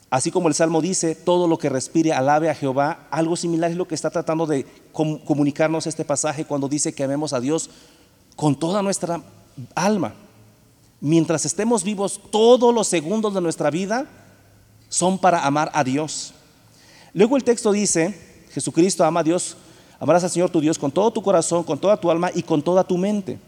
Así 0.09 0.31
como 0.31 0.47
el 0.47 0.53
Salmo 0.53 0.81
dice, 0.81 1.15
todo 1.15 1.47
lo 1.47 1.57
que 1.57 1.69
respire 1.69 2.13
alabe 2.13 2.49
a 2.49 2.55
Jehová, 2.55 3.07
algo 3.11 3.35
similar 3.35 3.71
es 3.71 3.77
lo 3.77 3.87
que 3.87 3.95
está 3.95 4.09
tratando 4.09 4.45
de 4.45 4.65
comunicarnos 4.93 5.87
este 5.87 6.05
pasaje 6.05 6.45
cuando 6.45 6.69
dice 6.69 6.93
que 6.93 7.03
amemos 7.03 7.33
a 7.33 7.39
Dios 7.39 7.69
con 8.35 8.55
toda 8.55 8.81
nuestra 8.81 9.21
alma. 9.73 10.13
mientras 11.01 11.45
estemos 11.45 11.83
vivos, 11.83 12.19
todos 12.31 12.73
los 12.73 12.87
segundos 12.87 13.33
de 13.33 13.41
nuestra 13.41 13.69
vida 13.69 14.07
son 14.89 15.19
para 15.19 15.45
amar 15.45 15.69
a 15.73 15.83
Dios. 15.83 16.33
Luego 17.15 17.37
el 17.37 17.45
texto 17.45 17.71
dice, 17.71 18.13
Jesucristo 18.51 19.05
ama 19.05 19.21
a 19.21 19.23
Dios, 19.23 19.55
amarás 20.01 20.25
al 20.25 20.29
Señor 20.29 20.49
tu 20.49 20.59
Dios 20.59 20.77
con 20.77 20.91
todo 20.91 21.11
tu 21.11 21.21
corazón, 21.21 21.63
con 21.63 21.79
toda 21.79 21.95
tu 21.95 22.11
alma 22.11 22.29
y 22.35 22.43
con 22.43 22.61
toda 22.61 22.83
tu 22.83 22.97
mente. 22.97 23.39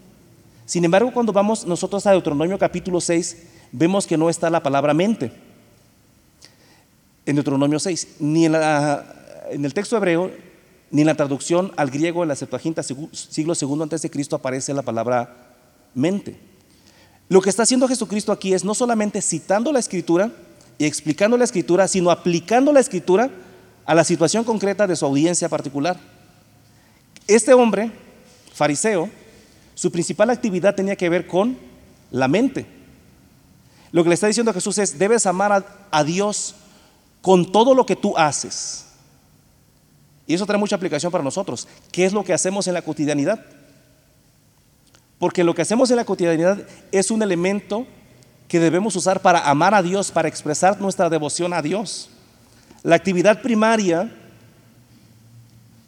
Sin 0.64 0.86
embargo, 0.86 1.12
cuando 1.12 1.34
vamos 1.34 1.66
nosotros 1.66 2.06
a 2.06 2.12
Deuteronomio 2.12 2.58
capítulo 2.58 2.98
6, 2.98 3.36
vemos 3.70 4.06
que 4.06 4.16
no 4.16 4.30
está 4.30 4.48
la 4.48 4.62
palabra 4.62 4.94
mente. 4.94 5.30
En 7.26 7.36
Deuteronomio 7.36 7.78
6, 7.78 8.16
ni 8.20 8.46
en, 8.46 8.54
el 8.54 9.74
texto 9.74 9.98
hebreo, 9.98 10.30
ni 10.90 11.02
en 11.02 11.06
la 11.06 11.14
traducción 11.14 11.70
al 11.76 11.90
griego 11.90 12.22
en 12.22 12.30
la 12.30 12.36
Septuaginta 12.36 12.82
siglo 12.82 13.54
segundo 13.54 13.84
antes 13.84 14.00
de 14.00 14.08
Cristo 14.08 14.34
aparece 14.34 14.72
la 14.72 14.80
palabra 14.80 15.56
mente. 15.94 16.40
Lo 17.28 17.42
que 17.42 17.50
está 17.50 17.64
haciendo 17.64 17.86
Jesucristo 17.86 18.32
aquí 18.32 18.54
es 18.54 18.64
no 18.64 18.74
solamente 18.74 19.20
citando 19.20 19.74
la 19.74 19.78
escritura 19.78 20.32
y 20.78 20.86
explicando 20.86 21.36
la 21.36 21.44
escritura, 21.44 21.86
sino 21.86 22.10
aplicando 22.10 22.72
la 22.72 22.80
escritura 22.80 23.30
a 23.88 23.94
la 23.94 24.04
situación 24.04 24.44
concreta 24.44 24.86
de 24.86 24.94
su 24.94 25.06
audiencia 25.06 25.48
particular. 25.48 25.98
Este 27.26 27.54
hombre, 27.54 27.90
fariseo, 28.52 29.08
su 29.74 29.90
principal 29.90 30.28
actividad 30.28 30.74
tenía 30.74 30.94
que 30.94 31.08
ver 31.08 31.26
con 31.26 31.56
la 32.10 32.28
mente. 32.28 32.66
Lo 33.90 34.02
que 34.02 34.10
le 34.10 34.14
está 34.14 34.26
diciendo 34.26 34.52
Jesús 34.52 34.76
es, 34.76 34.98
debes 34.98 35.24
amar 35.24 35.52
a, 35.52 35.64
a 35.90 36.04
Dios 36.04 36.54
con 37.22 37.50
todo 37.50 37.74
lo 37.74 37.86
que 37.86 37.96
tú 37.96 38.14
haces. 38.18 38.84
Y 40.26 40.34
eso 40.34 40.44
trae 40.44 40.58
mucha 40.58 40.76
aplicación 40.76 41.10
para 41.10 41.24
nosotros. 41.24 41.66
¿Qué 41.90 42.04
es 42.04 42.12
lo 42.12 42.24
que 42.24 42.34
hacemos 42.34 42.66
en 42.66 42.74
la 42.74 42.82
cotidianidad? 42.82 43.42
Porque 45.18 45.42
lo 45.42 45.54
que 45.54 45.62
hacemos 45.62 45.90
en 45.90 45.96
la 45.96 46.04
cotidianidad 46.04 46.58
es 46.92 47.10
un 47.10 47.22
elemento 47.22 47.86
que 48.48 48.60
debemos 48.60 48.94
usar 48.96 49.22
para 49.22 49.48
amar 49.48 49.74
a 49.74 49.82
Dios, 49.82 50.10
para 50.10 50.28
expresar 50.28 50.78
nuestra 50.78 51.08
devoción 51.08 51.54
a 51.54 51.62
Dios. 51.62 52.10
La 52.82 52.96
actividad 52.96 53.42
primaria 53.42 54.10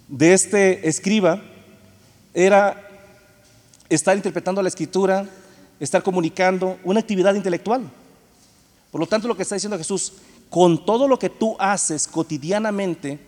de 0.09 0.33
este 0.33 0.89
escriba 0.89 1.41
era 2.35 2.89
estar 3.89 4.17
interpretando 4.17 4.61
la 4.61 4.69
escritura, 4.69 5.27
estar 5.79 6.03
comunicando, 6.03 6.79
una 6.83 7.01
actividad 7.01 7.35
intelectual. 7.35 7.89
Por 8.91 9.01
lo 9.01 9.07
tanto, 9.07 9.29
lo 9.29 9.37
que 9.37 9.43
está 9.43 9.55
diciendo 9.55 9.79
Jesús, 9.79 10.15
con 10.49 10.85
todo 10.85 11.07
lo 11.07 11.19
que 11.19 11.31
tú 11.31 11.57
haces 11.61 12.09
cotidianamente, 12.09 13.21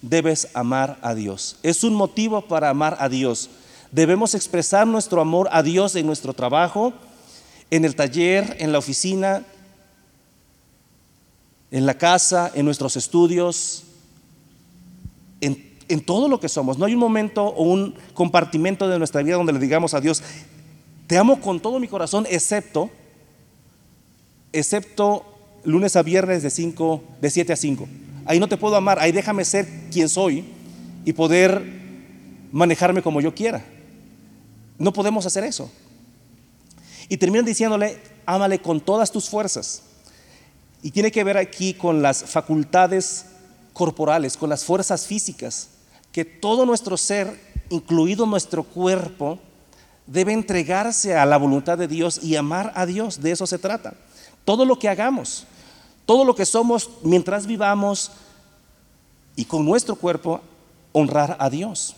debes 0.00 0.48
amar 0.54 0.98
a 1.02 1.14
Dios. 1.14 1.58
Es 1.62 1.84
un 1.84 1.94
motivo 1.94 2.40
para 2.42 2.70
amar 2.70 2.96
a 3.00 3.10
Dios. 3.10 3.50
Debemos 3.92 4.34
expresar 4.34 4.86
nuestro 4.86 5.20
amor 5.20 5.48
a 5.52 5.62
Dios 5.62 5.94
en 5.94 6.06
nuestro 6.06 6.32
trabajo, 6.32 6.94
en 7.70 7.84
el 7.84 7.94
taller, 7.96 8.56
en 8.60 8.72
la 8.72 8.78
oficina, 8.78 9.44
en 11.70 11.86
la 11.86 11.94
casa, 11.94 12.50
en 12.54 12.64
nuestros 12.64 12.96
estudios, 12.96 13.84
en, 15.40 15.76
en, 15.88 16.00
todo 16.00 16.28
lo 16.28 16.40
que 16.40 16.48
somos. 16.48 16.78
No 16.78 16.84
hay 16.84 16.94
un 16.94 17.00
momento 17.00 17.44
o 17.44 17.64
un 17.64 17.94
compartimento 18.14 18.88
de 18.88 18.98
nuestra 18.98 19.22
vida 19.22 19.36
donde 19.36 19.52
le 19.52 19.58
digamos 19.58 19.94
a 19.94 20.00
Dios, 20.00 20.22
te 21.06 21.18
amo 21.18 21.40
con 21.40 21.60
todo 21.60 21.80
mi 21.80 21.88
corazón, 21.88 22.26
excepto, 22.30 22.90
excepto 24.52 25.24
lunes 25.64 25.96
a 25.96 26.02
viernes 26.02 26.42
de, 26.42 26.50
5, 26.50 27.02
de 27.20 27.30
7 27.30 27.52
a 27.52 27.56
5. 27.56 27.88
Ahí 28.26 28.38
no 28.38 28.48
te 28.48 28.56
puedo 28.56 28.76
amar, 28.76 28.98
ahí 28.98 29.12
déjame 29.12 29.44
ser 29.44 29.66
quien 29.90 30.08
soy 30.08 30.44
y 31.04 31.12
poder 31.12 31.62
manejarme 32.52 33.02
como 33.02 33.20
yo 33.20 33.34
quiera. 33.34 33.64
No 34.78 34.92
podemos 34.92 35.26
hacer 35.26 35.44
eso. 35.44 35.70
Y 37.08 37.16
terminan 37.16 37.44
diciéndole, 37.44 37.98
ámale 38.24 38.60
con 38.60 38.80
todas 38.80 39.10
tus 39.10 39.28
fuerzas. 39.28 39.82
Y 40.82 40.90
tiene 40.90 41.12
que 41.12 41.24
ver 41.24 41.36
aquí 41.36 41.74
con 41.74 42.02
las 42.02 42.24
facultades 42.24 43.26
corporales, 43.72 44.36
con 44.36 44.50
las 44.50 44.64
fuerzas 44.64 45.06
físicas, 45.06 45.68
que 46.12 46.24
todo 46.24 46.66
nuestro 46.66 46.96
ser, 46.96 47.38
incluido 47.68 48.26
nuestro 48.26 48.64
cuerpo, 48.64 49.38
debe 50.06 50.32
entregarse 50.32 51.16
a 51.16 51.24
la 51.26 51.36
voluntad 51.36 51.78
de 51.78 51.86
Dios 51.88 52.22
y 52.22 52.36
amar 52.36 52.72
a 52.74 52.86
Dios. 52.86 53.20
De 53.22 53.30
eso 53.30 53.46
se 53.46 53.58
trata. 53.58 53.94
Todo 54.44 54.64
lo 54.64 54.78
que 54.78 54.88
hagamos, 54.88 55.46
todo 56.06 56.24
lo 56.24 56.34
que 56.34 56.46
somos 56.46 56.90
mientras 57.02 57.46
vivamos 57.46 58.10
y 59.36 59.44
con 59.44 59.64
nuestro 59.64 59.96
cuerpo, 59.96 60.40
honrar 60.92 61.36
a 61.38 61.48
Dios. 61.48 61.94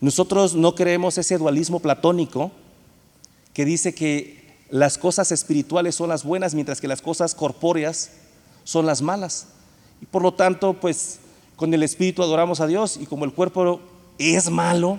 Nosotros 0.00 0.54
no 0.54 0.74
creemos 0.74 1.18
ese 1.18 1.36
dualismo 1.36 1.80
platónico 1.80 2.52
que 3.52 3.64
dice 3.64 3.94
que 3.94 4.39
las 4.70 4.98
cosas 4.98 5.32
espirituales 5.32 5.94
son 5.94 6.08
las 6.08 6.24
buenas 6.24 6.54
mientras 6.54 6.80
que 6.80 6.88
las 6.88 7.02
cosas 7.02 7.34
corpóreas 7.34 8.10
son 8.64 8.86
las 8.86 9.02
malas. 9.02 9.48
Y 10.00 10.06
por 10.06 10.22
lo 10.22 10.32
tanto, 10.32 10.74
pues 10.74 11.18
con 11.56 11.74
el 11.74 11.82
espíritu 11.82 12.22
adoramos 12.22 12.60
a 12.60 12.66
Dios 12.66 12.96
y 12.96 13.06
como 13.06 13.24
el 13.24 13.32
cuerpo 13.32 13.80
es 14.18 14.48
malo, 14.50 14.98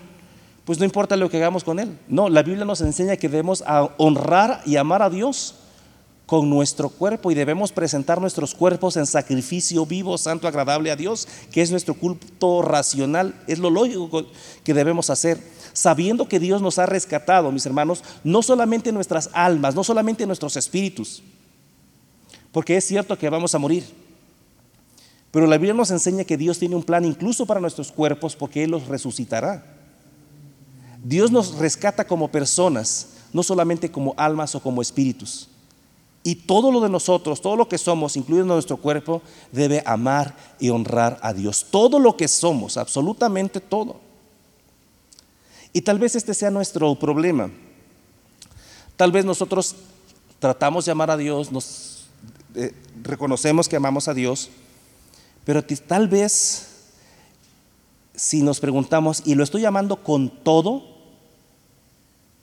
pues 0.65 0.77
no 0.79 0.85
importa 0.85 1.15
lo 1.15 1.29
que 1.29 1.37
hagamos 1.37 1.63
con 1.63 1.79
él. 1.79 1.97
No, 2.07 2.29
la 2.29 2.43
Biblia 2.43 2.65
nos 2.65 2.81
enseña 2.81 3.17
que 3.17 3.29
debemos 3.29 3.63
honrar 3.97 4.61
y 4.65 4.75
amar 4.75 5.01
a 5.01 5.09
Dios 5.09 5.55
con 6.31 6.49
nuestro 6.49 6.87
cuerpo 6.87 7.29
y 7.29 7.35
debemos 7.35 7.73
presentar 7.73 8.21
nuestros 8.21 8.55
cuerpos 8.55 8.95
en 8.95 9.05
sacrificio 9.05 9.85
vivo, 9.85 10.17
santo, 10.17 10.47
agradable 10.47 10.89
a 10.89 10.95
Dios, 10.95 11.27
que 11.51 11.61
es 11.61 11.71
nuestro 11.71 11.93
culto 11.93 12.61
racional, 12.61 13.35
es 13.47 13.59
lo 13.59 13.69
lógico 13.69 14.25
que 14.63 14.73
debemos 14.73 15.09
hacer, 15.09 15.43
sabiendo 15.73 16.29
que 16.29 16.39
Dios 16.39 16.61
nos 16.61 16.79
ha 16.79 16.85
rescatado, 16.85 17.51
mis 17.51 17.65
hermanos, 17.65 18.01
no 18.23 18.41
solamente 18.41 18.93
nuestras 18.93 19.29
almas, 19.33 19.75
no 19.75 19.83
solamente 19.83 20.25
nuestros 20.25 20.55
espíritus, 20.55 21.21
porque 22.53 22.77
es 22.77 22.85
cierto 22.85 23.17
que 23.17 23.29
vamos 23.29 23.53
a 23.53 23.59
morir, 23.59 23.83
pero 25.31 25.47
la 25.47 25.57
Biblia 25.57 25.73
nos 25.73 25.91
enseña 25.91 26.23
que 26.23 26.37
Dios 26.37 26.59
tiene 26.59 26.77
un 26.77 26.83
plan 26.83 27.03
incluso 27.03 27.45
para 27.45 27.59
nuestros 27.59 27.91
cuerpos 27.91 28.37
porque 28.37 28.63
Él 28.63 28.71
los 28.71 28.87
resucitará. 28.87 29.65
Dios 31.03 31.29
nos 31.29 31.55
rescata 31.55 32.07
como 32.07 32.31
personas, 32.31 33.15
no 33.33 33.43
solamente 33.43 33.91
como 33.91 34.13
almas 34.15 34.55
o 34.55 34.61
como 34.61 34.81
espíritus. 34.81 35.49
Y 36.23 36.35
todo 36.35 36.71
lo 36.71 36.81
de 36.81 36.89
nosotros, 36.89 37.41
todo 37.41 37.55
lo 37.55 37.67
que 37.67 37.77
somos, 37.77 38.15
incluido 38.15 38.45
nuestro 38.45 38.77
cuerpo, 38.77 39.21
debe 39.51 39.81
amar 39.85 40.35
y 40.59 40.69
honrar 40.69 41.19
a 41.21 41.33
Dios. 41.33 41.65
Todo 41.71 41.99
lo 41.99 42.15
que 42.15 42.27
somos, 42.27 42.77
absolutamente 42.77 43.59
todo. 43.59 43.99
Y 45.73 45.81
tal 45.81 45.97
vez 45.97 46.15
este 46.15 46.33
sea 46.33 46.51
nuestro 46.51 46.93
problema. 46.95 47.49
Tal 48.95 49.11
vez 49.11 49.25
nosotros 49.25 49.75
tratamos 50.39 50.85
de 50.85 50.91
amar 50.91 51.09
a 51.09 51.17
Dios, 51.17 51.51
nos 51.51 52.05
eh, 52.55 52.73
reconocemos 53.01 53.67
que 53.67 53.75
amamos 53.75 54.07
a 54.07 54.13
Dios, 54.13 54.49
pero 55.43 55.63
tal 55.63 56.07
vez 56.07 56.67
si 58.15 58.43
nos 58.43 58.59
preguntamos, 58.59 59.23
¿y 59.25 59.35
lo 59.35 59.43
estoy 59.43 59.65
amando 59.65 60.03
con 60.03 60.29
todo? 60.29 60.83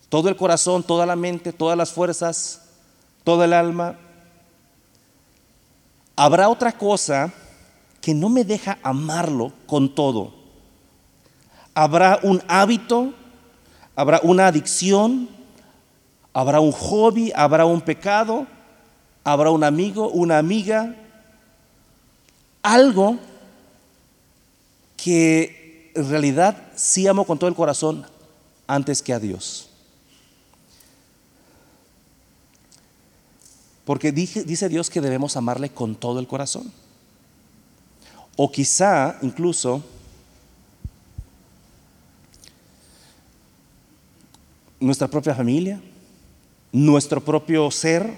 Todo 0.08 0.28
el 0.28 0.36
corazón, 0.36 0.82
toda 0.82 1.06
la 1.06 1.14
mente, 1.14 1.52
todas 1.52 1.76
las 1.76 1.92
fuerzas, 1.92 2.62
toda 3.28 3.44
el 3.44 3.52
alma. 3.52 3.94
Habrá 6.16 6.48
otra 6.48 6.72
cosa 6.72 7.30
que 8.00 8.14
no 8.14 8.30
me 8.30 8.42
deja 8.42 8.78
amarlo 8.82 9.52
con 9.66 9.94
todo. 9.94 10.32
Habrá 11.74 12.20
un 12.22 12.42
hábito, 12.48 13.12
habrá 13.94 14.18
una 14.22 14.46
adicción, 14.46 15.28
habrá 16.32 16.60
un 16.60 16.72
hobby, 16.72 17.30
habrá 17.36 17.66
un 17.66 17.82
pecado, 17.82 18.46
habrá 19.22 19.50
un 19.50 19.62
amigo, 19.62 20.08
una 20.08 20.38
amiga, 20.38 20.96
algo 22.62 23.18
que 24.96 25.92
en 25.94 26.08
realidad 26.08 26.56
sí 26.76 27.06
amo 27.06 27.26
con 27.26 27.38
todo 27.38 27.50
el 27.50 27.56
corazón 27.56 28.06
antes 28.66 29.02
que 29.02 29.12
a 29.12 29.20
Dios. 29.20 29.67
Porque 33.88 34.12
dice 34.12 34.68
Dios 34.68 34.90
que 34.90 35.01
debemos 35.01 35.35
amarle 35.38 35.70
con 35.70 35.94
todo 35.94 36.20
el 36.20 36.27
corazón. 36.27 36.70
O 38.37 38.53
quizá 38.53 39.16
incluso 39.22 39.83
nuestra 44.79 45.09
propia 45.09 45.35
familia, 45.35 45.81
nuestro 46.70 47.24
propio 47.24 47.70
ser. 47.70 48.12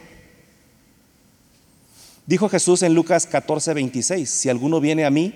Dijo 2.26 2.48
Jesús 2.48 2.83
en 2.83 2.92
Lucas 2.92 3.24
14, 3.26 3.72
26, 3.72 4.28
si 4.28 4.48
alguno 4.48 4.80
viene 4.80 5.04
a 5.04 5.11
mí 5.11 5.33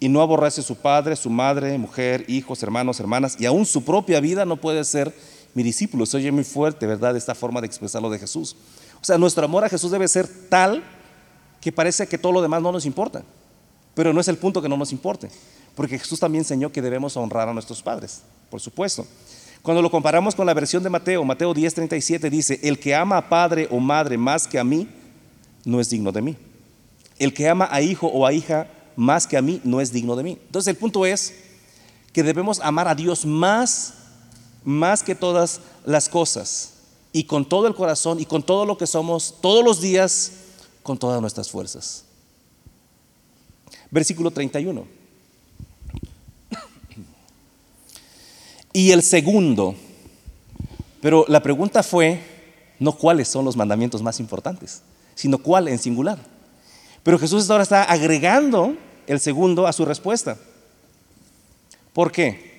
y 0.00 0.08
no 0.08 0.22
aborrece 0.22 0.60
su 0.60 0.74
padre, 0.74 1.14
su 1.14 1.30
madre, 1.30 1.78
mujer, 1.78 2.24
hijos, 2.26 2.64
hermanos, 2.64 2.98
hermanas, 2.98 3.36
y 3.38 3.46
aún 3.46 3.64
su 3.64 3.84
propia 3.84 4.18
vida 4.18 4.44
no 4.44 4.56
puede 4.56 4.82
ser 4.82 5.14
mi 5.54 5.62
discípulo. 5.62 6.04
Se 6.04 6.16
oye 6.16 6.32
muy 6.32 6.42
fuerte, 6.42 6.84
¿verdad? 6.84 7.16
Esta 7.16 7.36
forma 7.36 7.60
de 7.60 7.68
expresarlo 7.68 8.10
de 8.10 8.18
Jesús. 8.18 8.56
O 9.00 9.04
sea, 9.04 9.18
nuestro 9.18 9.44
amor 9.44 9.64
a 9.64 9.68
Jesús 9.68 9.90
debe 9.90 10.08
ser 10.08 10.28
tal 10.48 10.82
que 11.60 11.72
parece 11.72 12.06
que 12.06 12.18
todo 12.18 12.32
lo 12.32 12.42
demás 12.42 12.62
no 12.62 12.72
nos 12.72 12.86
importa. 12.86 13.22
Pero 13.94 14.12
no 14.12 14.20
es 14.20 14.28
el 14.28 14.38
punto 14.38 14.62
que 14.62 14.68
no 14.68 14.76
nos 14.76 14.92
importe. 14.92 15.30
Porque 15.74 15.98
Jesús 15.98 16.20
también 16.20 16.42
enseñó 16.42 16.70
que 16.70 16.82
debemos 16.82 17.16
honrar 17.16 17.48
a 17.48 17.54
nuestros 17.54 17.82
padres, 17.82 18.22
por 18.50 18.60
supuesto. 18.60 19.06
Cuando 19.62 19.82
lo 19.82 19.90
comparamos 19.90 20.34
con 20.34 20.46
la 20.46 20.54
versión 20.54 20.82
de 20.82 20.90
Mateo, 20.90 21.24
Mateo 21.24 21.54
10:37 21.54 22.30
dice, 22.30 22.60
el 22.62 22.78
que 22.78 22.94
ama 22.94 23.18
a 23.18 23.28
padre 23.28 23.68
o 23.70 23.78
madre 23.78 24.16
más 24.16 24.46
que 24.46 24.58
a 24.58 24.64
mí, 24.64 24.88
no 25.64 25.80
es 25.80 25.90
digno 25.90 26.12
de 26.12 26.22
mí. 26.22 26.36
El 27.18 27.34
que 27.34 27.48
ama 27.48 27.68
a 27.70 27.82
hijo 27.82 28.06
o 28.06 28.26
a 28.26 28.32
hija 28.32 28.68
más 28.96 29.26
que 29.26 29.36
a 29.36 29.42
mí, 29.42 29.60
no 29.64 29.80
es 29.80 29.92
digno 29.92 30.16
de 30.16 30.22
mí. 30.22 30.38
Entonces 30.46 30.68
el 30.68 30.76
punto 30.76 31.04
es 31.04 31.34
que 32.12 32.22
debemos 32.22 32.60
amar 32.60 32.88
a 32.88 32.94
Dios 32.94 33.26
más, 33.26 33.94
más 34.64 35.02
que 35.02 35.14
todas 35.14 35.60
las 35.84 36.08
cosas, 36.08 36.74
y 37.12 37.24
con 37.24 37.44
todo 37.48 37.66
el 37.66 37.74
corazón 37.74 38.20
y 38.20 38.24
con 38.24 38.42
todo 38.42 38.64
lo 38.66 38.78
que 38.78 38.86
somos, 38.86 39.36
todos 39.40 39.64
los 39.64 39.80
días, 39.80 40.32
con 40.82 40.98
todas 40.98 41.20
nuestras 41.20 41.50
fuerzas. 41.50 42.04
Versículo 43.90 44.30
31. 44.30 44.86
Y 48.72 48.92
el 48.92 49.02
segundo, 49.02 49.74
pero 51.00 51.24
la 51.26 51.42
pregunta 51.42 51.82
fue 51.82 52.20
no 52.78 52.96
cuáles 52.96 53.28
son 53.28 53.44
los 53.44 53.56
mandamientos 53.56 54.00
más 54.00 54.20
importantes, 54.20 54.82
sino 55.16 55.38
cuál 55.38 55.66
en 55.68 55.78
singular. 55.78 56.18
Pero 57.02 57.18
Jesús 57.18 57.50
ahora 57.50 57.64
está 57.64 57.82
agregando 57.82 58.76
el 59.06 59.18
segundo 59.18 59.66
a 59.66 59.72
su 59.72 59.84
respuesta. 59.84 60.38
¿Por 61.92 62.12
qué? 62.12 62.50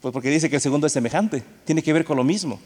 Pues 0.00 0.12
porque 0.12 0.30
dice 0.30 0.48
que 0.48 0.56
el 0.56 0.62
segundo 0.62 0.86
es 0.86 0.92
semejante, 0.92 1.42
tiene 1.64 1.82
que 1.82 1.92
ver 1.92 2.04
con 2.04 2.16
lo 2.16 2.24
mismo. 2.24 2.58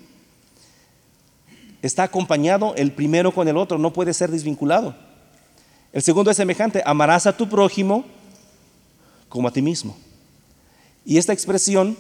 Está 1.83 2.05
acompañado 2.05 2.75
el 2.77 2.93
primero 2.93 3.33
con 3.33 3.47
el 3.49 3.57
otro, 3.57 3.79
no 3.79 3.93
puede 3.93 4.15
ser 4.15 4.31
desvinculado. 4.31 4.95
El 5.93 6.03
segundo 6.03 6.31
es 6.31 6.37
semejante, 6.37 6.83
amarás 6.85 7.27
a 7.27 7.37
tu 7.37 7.49
prójimo 7.49 8.05
como 9.29 9.49
a 9.49 9.53
ti 9.53 9.63
mismo. 9.63 9.97
Y 11.05 11.19
esta 11.19 11.33
expresión 11.33 11.97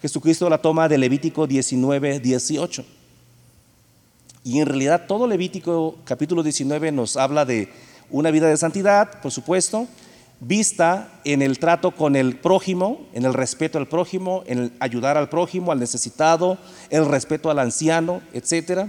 Jesucristo 0.00 0.48
la 0.48 0.58
toma 0.58 0.88
de 0.88 0.96
Levítico 0.96 1.46
19, 1.46 2.20
18. 2.20 2.84
Y 4.44 4.60
en 4.60 4.66
realidad 4.66 5.04
todo 5.06 5.26
Levítico 5.26 5.98
capítulo 6.04 6.42
19 6.42 6.90
nos 6.92 7.16
habla 7.16 7.44
de 7.44 7.68
una 8.08 8.30
vida 8.30 8.48
de 8.48 8.56
santidad, 8.56 9.20
por 9.20 9.30
supuesto, 9.30 9.86
vista 10.40 11.20
en 11.24 11.42
el 11.42 11.58
trato 11.58 11.90
con 11.90 12.16
el 12.16 12.38
prójimo, 12.38 13.06
en 13.12 13.26
el 13.26 13.34
respeto 13.34 13.76
al 13.76 13.88
prójimo, 13.88 14.42
en 14.46 14.58
el 14.58 14.72
ayudar 14.80 15.18
al 15.18 15.28
prójimo, 15.28 15.70
al 15.70 15.78
necesitado, 15.78 16.56
el 16.88 17.04
respeto 17.06 17.50
al 17.50 17.58
anciano, 17.58 18.22
etc. 18.32 18.88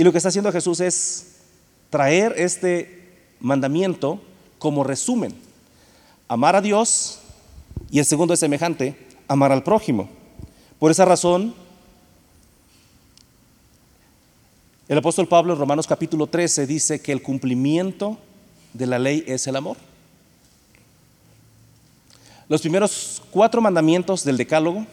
Y 0.00 0.02
lo 0.02 0.12
que 0.12 0.16
está 0.16 0.30
haciendo 0.30 0.50
Jesús 0.50 0.80
es 0.80 1.26
traer 1.90 2.32
este 2.38 3.18
mandamiento 3.38 4.18
como 4.58 4.82
resumen. 4.82 5.34
Amar 6.26 6.56
a 6.56 6.62
Dios, 6.62 7.18
y 7.90 7.98
el 7.98 8.06
segundo 8.06 8.32
es 8.32 8.40
semejante, 8.40 8.96
amar 9.28 9.52
al 9.52 9.62
prójimo. 9.62 10.08
Por 10.78 10.90
esa 10.90 11.04
razón, 11.04 11.54
el 14.88 14.96
apóstol 14.96 15.28
Pablo 15.28 15.52
en 15.52 15.58
Romanos 15.58 15.86
capítulo 15.86 16.26
13 16.26 16.66
dice 16.66 17.02
que 17.02 17.12
el 17.12 17.20
cumplimiento 17.20 18.16
de 18.72 18.86
la 18.86 18.98
ley 18.98 19.22
es 19.26 19.46
el 19.48 19.56
amor. 19.56 19.76
Los 22.48 22.62
primeros 22.62 23.22
cuatro 23.30 23.60
mandamientos 23.60 24.24
del 24.24 24.38
decálogo 24.38 24.86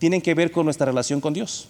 tienen 0.00 0.20
que 0.20 0.34
ver 0.34 0.50
con 0.50 0.64
nuestra 0.64 0.86
relación 0.86 1.20
con 1.20 1.32
Dios. 1.32 1.68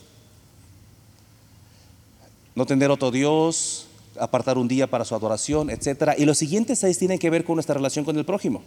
No 2.57 2.67
tener 2.67 2.91
otro 2.91 3.13
Dios, 3.13 3.87
apartar 4.19 4.59
un 4.59 4.67
día 4.67 4.89
para 4.89 5.05
su 5.05 5.15
adoración, 5.15 5.71
etc. 5.71 6.15
Y 6.19 6.25
los 6.25 6.39
siguientes 6.39 6.81
seis 6.81 6.99
tienen 6.99 7.21
que 7.21 7.31
ver 7.31 7.45
con 7.45 7.55
nuestra 7.55 7.75
relación 7.75 8.05
con 8.05 8.19
el 8.19 8.25
prójimo 8.25 8.63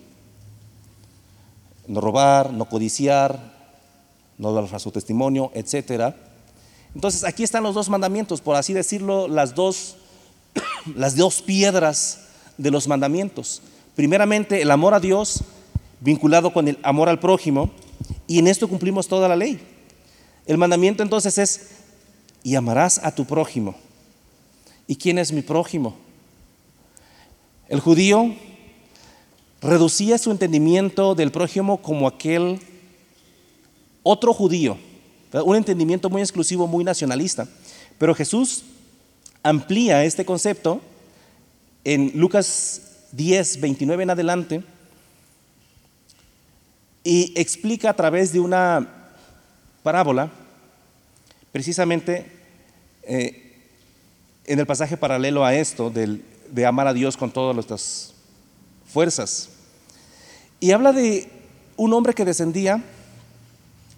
no 1.90 2.02
robar, 2.02 2.54
no 2.54 2.66
codiciar, 2.66 3.52
no 4.38 4.54
dar 4.54 4.80
su 4.80 4.92
testimonio, 4.92 5.52
etc. 5.56 6.14
Entonces 6.94 7.24
aquí 7.24 7.44
están 7.44 7.64
los 7.64 7.76
dos 7.76 7.90
mandamientos, 7.90 8.42
por 8.42 8.56
así 8.56 8.74
decirlo, 8.74 9.28
las 9.28 9.56
dos, 9.56 9.98
las 10.96 11.16
dos 11.16 11.42
piedras 11.42 12.28
de 12.58 12.72
los 12.72 12.88
mandamientos. 12.88 13.64
Primeramente, 13.96 14.62
el 14.62 14.72
amor 14.72 14.94
a 14.94 15.00
Dios 15.00 15.44
vinculado 16.00 16.54
con 16.54 16.68
el 16.68 16.78
amor 16.84 17.10
al 17.10 17.20
prójimo, 17.20 17.72
y 18.28 18.38
en 18.38 18.48
esto 18.48 18.70
cumplimos 18.70 19.08
toda 19.08 19.28
la 19.28 19.36
ley. 19.36 19.60
El 20.46 20.58
mandamiento 20.58 21.02
entonces 21.02 21.38
es, 21.40 21.70
y 22.44 22.56
amarás 22.56 23.00
a 23.04 23.14
tu 23.14 23.26
prójimo. 23.26 23.76
¿Y 24.88 24.96
quién 24.96 25.18
es 25.18 25.32
mi 25.32 25.42
prójimo? 25.42 25.96
El 27.68 27.80
judío 27.80 28.34
reducía 29.62 30.18
su 30.18 30.32
entendimiento 30.32 31.16
del 31.16 31.32
prójimo 31.32 31.82
como 31.82 32.08
aquel 32.08 32.60
otro 34.04 34.34
judío, 34.34 34.78
un 35.32 35.56
entendimiento 35.56 36.10
muy 36.10 36.22
exclusivo, 36.22 36.66
muy 36.66 36.84
nacionalista. 36.84 37.48
Pero 37.98 38.16
Jesús 38.16 38.64
amplía 39.44 40.04
este 40.04 40.26
concepto 40.26 40.82
en 41.84 42.12
Lucas 42.16 42.82
10, 43.12 43.62
29 43.62 44.04
en 44.04 44.10
adelante 44.10 44.64
y 47.04 47.34
explica 47.36 47.90
a 47.90 47.96
través 47.96 48.34
de 48.34 48.40
una 48.40 49.12
parábola, 49.84 50.32
precisamente 51.52 52.26
eh, 53.04 53.56
en 54.46 54.60
el 54.60 54.66
pasaje 54.66 54.98
paralelo 54.98 55.46
a 55.46 55.54
esto, 55.54 55.92
de 55.92 56.66
amar 56.66 56.88
a 56.88 56.94
Dios 56.94 57.16
con 57.18 57.32
todas 57.32 57.54
nuestras 57.54 58.14
fuerzas. 58.86 59.50
Y 60.60 60.72
habla 60.72 60.92
de 60.92 61.30
un 61.78 61.94
hombre 61.94 62.14
que 62.14 62.26
descendía 62.26 62.84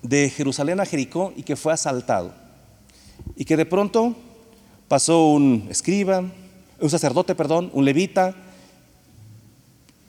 de 0.01 0.29
Jerusalén 0.29 0.79
a 0.79 0.85
Jericó 0.85 1.33
y 1.35 1.43
que 1.43 1.55
fue 1.55 1.73
asaltado. 1.73 2.33
Y 3.35 3.45
que 3.45 3.57
de 3.57 3.65
pronto 3.65 4.15
pasó 4.87 5.27
un 5.27 5.67
escriba, 5.69 6.23
un 6.79 6.89
sacerdote, 6.89 7.35
perdón, 7.35 7.69
un 7.73 7.85
levita, 7.85 8.35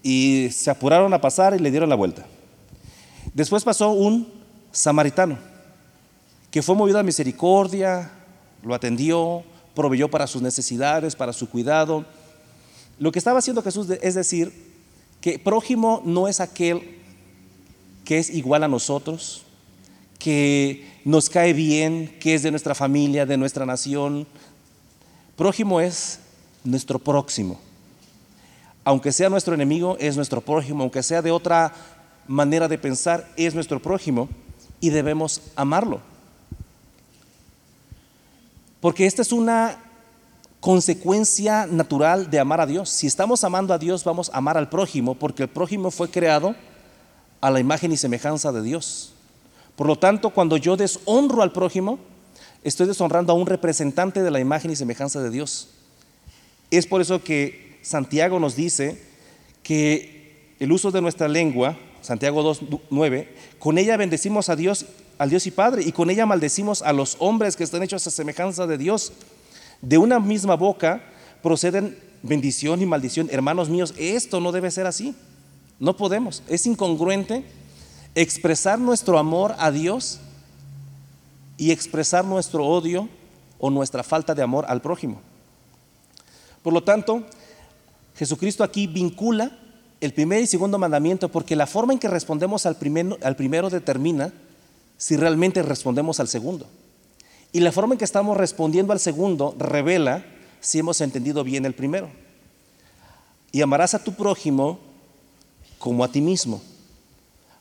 y 0.02 0.48
se 0.50 0.70
apuraron 0.70 1.14
a 1.14 1.20
pasar 1.20 1.54
y 1.54 1.58
le 1.58 1.70
dieron 1.70 1.88
la 1.88 1.94
vuelta. 1.94 2.26
Después 3.32 3.62
pasó 3.62 3.90
un 3.90 4.28
samaritano, 4.72 5.38
que 6.52 6.62
fue 6.62 6.76
movido 6.76 6.98
a 6.98 7.02
misericordia, 7.02 8.12
lo 8.62 8.74
atendió, 8.74 9.42
proveyó 9.74 10.08
para 10.08 10.26
sus 10.26 10.42
necesidades, 10.42 11.16
para 11.16 11.32
su 11.32 11.48
cuidado. 11.48 12.04
Lo 12.98 13.10
que 13.10 13.18
estaba 13.18 13.38
haciendo 13.38 13.62
Jesús 13.62 13.88
es 13.90 14.14
decir, 14.14 14.52
que 15.22 15.38
prójimo 15.38 16.02
no 16.04 16.28
es 16.28 16.40
aquel 16.40 16.98
que 18.04 18.18
es 18.18 18.28
igual 18.28 18.64
a 18.64 18.68
nosotros, 18.68 19.44
que 20.18 20.86
nos 21.06 21.30
cae 21.30 21.54
bien, 21.54 22.18
que 22.20 22.34
es 22.34 22.42
de 22.42 22.50
nuestra 22.50 22.74
familia, 22.74 23.24
de 23.24 23.38
nuestra 23.38 23.64
nación. 23.64 24.26
Prójimo 25.36 25.80
es 25.80 26.20
nuestro 26.64 26.98
próximo. 26.98 27.58
Aunque 28.84 29.10
sea 29.10 29.30
nuestro 29.30 29.54
enemigo, 29.54 29.96
es 29.98 30.16
nuestro 30.16 30.42
prójimo. 30.42 30.82
Aunque 30.82 31.02
sea 31.02 31.22
de 31.22 31.30
otra 31.30 31.72
manera 32.28 32.68
de 32.68 32.76
pensar, 32.76 33.26
es 33.36 33.54
nuestro 33.54 33.80
prójimo 33.80 34.28
y 34.80 34.90
debemos 34.90 35.40
amarlo. 35.56 36.11
Porque 38.82 39.06
esta 39.06 39.22
es 39.22 39.30
una 39.30 39.78
consecuencia 40.58 41.66
natural 41.66 42.28
de 42.30 42.40
amar 42.40 42.60
a 42.60 42.66
Dios. 42.66 42.90
Si 42.90 43.06
estamos 43.06 43.44
amando 43.44 43.72
a 43.72 43.78
Dios, 43.78 44.02
vamos 44.02 44.28
a 44.28 44.38
amar 44.38 44.58
al 44.58 44.68
prójimo, 44.68 45.14
porque 45.14 45.44
el 45.44 45.48
prójimo 45.48 45.92
fue 45.92 46.10
creado 46.10 46.56
a 47.40 47.52
la 47.52 47.60
imagen 47.60 47.92
y 47.92 47.96
semejanza 47.96 48.50
de 48.50 48.60
Dios. 48.60 49.14
Por 49.76 49.86
lo 49.86 49.96
tanto, 49.96 50.30
cuando 50.30 50.56
yo 50.56 50.76
deshonro 50.76 51.42
al 51.42 51.52
prójimo, 51.52 52.00
estoy 52.64 52.88
deshonrando 52.88 53.32
a 53.32 53.36
un 53.36 53.46
representante 53.46 54.20
de 54.20 54.32
la 54.32 54.40
imagen 54.40 54.72
y 54.72 54.76
semejanza 54.76 55.22
de 55.22 55.30
Dios. 55.30 55.68
Es 56.72 56.88
por 56.88 57.00
eso 57.00 57.22
que 57.22 57.78
Santiago 57.82 58.40
nos 58.40 58.56
dice 58.56 59.00
que 59.62 60.56
el 60.58 60.72
uso 60.72 60.90
de 60.90 61.02
nuestra 61.02 61.28
lengua, 61.28 61.78
Santiago 62.00 62.42
2.9, 62.42 63.28
con 63.60 63.78
ella 63.78 63.96
bendecimos 63.96 64.48
a 64.48 64.56
Dios, 64.56 64.86
al 65.22 65.30
Dios 65.30 65.46
y 65.46 65.52
Padre, 65.52 65.84
y 65.84 65.92
con 65.92 66.10
ella 66.10 66.26
maldecimos 66.26 66.82
a 66.82 66.92
los 66.92 67.14
hombres 67.20 67.54
que 67.54 67.62
están 67.62 67.80
hechos 67.84 68.04
a 68.08 68.10
semejanza 68.10 68.66
de 68.66 68.76
Dios. 68.76 69.12
De 69.80 69.96
una 69.96 70.18
misma 70.18 70.56
boca 70.56 71.00
proceden 71.44 71.96
bendición 72.24 72.82
y 72.82 72.86
maldición. 72.86 73.28
Hermanos 73.30 73.68
míos, 73.68 73.94
esto 73.98 74.40
no 74.40 74.50
debe 74.50 74.72
ser 74.72 74.84
así. 74.88 75.14
No 75.78 75.96
podemos. 75.96 76.42
Es 76.48 76.66
incongruente 76.66 77.44
expresar 78.16 78.80
nuestro 78.80 79.16
amor 79.16 79.54
a 79.58 79.70
Dios 79.70 80.18
y 81.56 81.70
expresar 81.70 82.24
nuestro 82.24 82.66
odio 82.66 83.08
o 83.60 83.70
nuestra 83.70 84.02
falta 84.02 84.34
de 84.34 84.42
amor 84.42 84.64
al 84.66 84.82
prójimo. 84.82 85.20
Por 86.64 86.72
lo 86.72 86.82
tanto, 86.82 87.22
Jesucristo 88.16 88.64
aquí 88.64 88.88
vincula 88.88 89.56
el 90.00 90.14
primer 90.14 90.42
y 90.42 90.48
segundo 90.48 90.80
mandamiento 90.80 91.28
porque 91.28 91.54
la 91.54 91.68
forma 91.68 91.92
en 91.92 92.00
que 92.00 92.08
respondemos 92.08 92.66
al 92.66 92.76
al 93.22 93.36
primero 93.36 93.70
determina 93.70 94.32
si 95.02 95.16
realmente 95.16 95.64
respondemos 95.64 96.20
al 96.20 96.28
segundo. 96.28 96.68
Y 97.50 97.58
la 97.58 97.72
forma 97.72 97.94
en 97.94 97.98
que 97.98 98.04
estamos 98.04 98.36
respondiendo 98.36 98.92
al 98.92 99.00
segundo 99.00 99.52
revela 99.58 100.24
si 100.60 100.78
hemos 100.78 101.00
entendido 101.00 101.42
bien 101.42 101.66
el 101.66 101.74
primero. 101.74 102.08
Y 103.50 103.62
amarás 103.62 103.94
a 103.94 104.04
tu 104.04 104.14
prójimo 104.14 104.78
como 105.80 106.04
a 106.04 106.08
ti 106.08 106.20
mismo. 106.20 106.62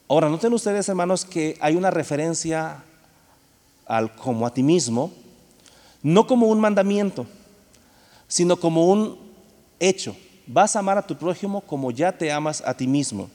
Ahora, 0.08 0.30
noten 0.30 0.54
ustedes, 0.54 0.88
hermanos, 0.88 1.26
que 1.26 1.58
hay 1.62 1.76
una 1.76 1.90
referencia 1.90 2.84
al 3.88 4.16
como 4.16 4.46
a 4.46 4.54
ti 4.54 4.62
mismo, 4.62 5.12
no 6.04 6.28
como 6.28 6.46
un 6.46 6.60
mandamiento, 6.60 7.26
sino 8.28 8.60
como 8.60 8.86
un 8.86 9.18
hecho. 9.80 10.16
Vas 10.46 10.76
a 10.76 10.80
amar 10.80 11.00
a 11.00 11.08
tu 11.08 11.18
prójimo 11.18 11.62
como 11.62 11.90
ya 11.90 12.16
te 12.16 12.32
amas 12.32 12.62
a 12.64 12.76
ti 12.76 12.86
mismo. 12.86 13.32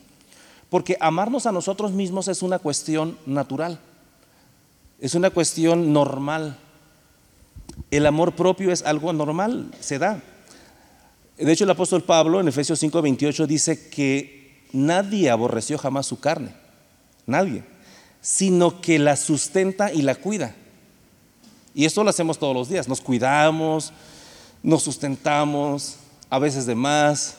Porque 0.71 0.97
amarnos 1.01 1.47
a 1.47 1.51
nosotros 1.51 1.91
mismos 1.91 2.29
es 2.29 2.43
una 2.43 2.61
cuestión 2.61 3.19
natural, 3.27 3.81
es 5.01 5.15
una 5.15 5.31
cuestión 5.31 5.93
normal. 5.93 6.59
El 7.91 8.07
amor 8.07 8.33
propio 8.35 8.73
es 8.73 8.83
algo 8.83 9.13
normal, 9.13 9.71
se 9.81 9.99
da. 9.99 10.23
De 11.37 11.53
hecho, 11.53 11.65
el 11.65 11.71
apóstol 11.71 12.03
Pablo 12.03 12.41
en 12.41 12.49
Efesios 12.49 12.83
5:28 12.83 13.47
dice 13.47 13.89
que 13.89 14.65
nadie 14.73 15.31
aborreció 15.31 15.79
jamás 15.79 16.07
su 16.07 16.19
carne 16.19 16.67
nadie, 17.27 17.65
sino 18.21 18.81
que 18.81 18.99
la 18.99 19.17
sustenta 19.17 19.93
y 19.93 20.03
la 20.03 20.15
cuida. 20.15 20.55
Y 21.75 21.85
esto 21.85 22.03
lo 22.03 22.11
hacemos 22.11 22.39
todos 22.39 22.55
los 22.55 22.69
días, 22.69 22.89
nos 22.89 23.01
cuidamos, 23.01 23.93
nos 24.63 24.83
sustentamos, 24.83 25.97
a 26.31 26.39
veces 26.39 26.65
de 26.65 26.75
más. 26.75 27.37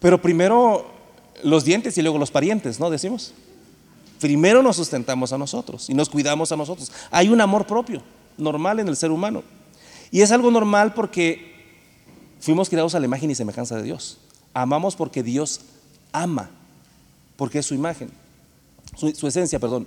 Pero 0.00 0.20
primero 0.20 0.90
los 1.42 1.64
dientes 1.64 1.96
y 1.98 2.02
luego 2.02 2.18
los 2.18 2.30
parientes, 2.30 2.80
¿no? 2.80 2.90
Decimos. 2.90 3.34
Primero 4.20 4.62
nos 4.62 4.76
sustentamos 4.76 5.32
a 5.32 5.38
nosotros 5.38 5.88
y 5.88 5.94
nos 5.94 6.10
cuidamos 6.10 6.52
a 6.52 6.56
nosotros. 6.56 6.92
Hay 7.10 7.30
un 7.30 7.40
amor 7.40 7.66
propio, 7.66 8.02
normal 8.36 8.78
en 8.78 8.88
el 8.88 8.96
ser 8.96 9.10
humano. 9.10 9.42
Y 10.10 10.20
es 10.20 10.30
algo 10.30 10.50
normal 10.50 10.92
porque 10.92 11.54
fuimos 12.38 12.68
creados 12.68 12.94
a 12.94 13.00
la 13.00 13.06
imagen 13.06 13.30
y 13.30 13.34
semejanza 13.34 13.76
de 13.76 13.82
Dios. 13.82 14.18
Amamos 14.52 14.94
porque 14.94 15.22
Dios 15.22 15.62
ama, 16.12 16.50
porque 17.36 17.60
es 17.60 17.66
su 17.66 17.74
imagen, 17.74 18.10
su, 18.94 19.26
esencia, 19.26 19.58
perdón. 19.58 19.86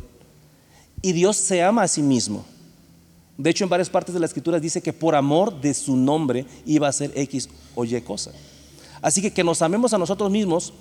Y 1.04 1.12
Dios 1.12 1.38
se 1.38 1.62
ama 1.62 1.84
a 1.84 1.88
sí 1.88 2.02
mismo. 2.02 2.44
De 3.38 3.52
hecho, 3.52 3.66
en 3.66 3.70
varias 3.70 3.90
partes 3.90 4.14
de 4.14 4.20
la 4.20 4.26
escritura 4.26 4.60
dice 4.60 4.82
que 4.82 4.94
por 4.94 5.14
amor 5.14 5.62
de 5.62 5.76
su 5.76 5.96
nombre 5.96 6.46
iba 6.66 6.88
a 6.88 6.94
ser 6.94 7.12
X 7.16 7.50
o 7.76 7.86
Y 7.86 8.02
cosa. 8.02 8.32
Así 9.02 9.22
que 9.22 9.32
que 9.32 9.44
nos 9.44 9.62
amemos 9.62 9.94
a 9.94 9.98
nosotros 9.98 10.32
mismos 10.32 10.74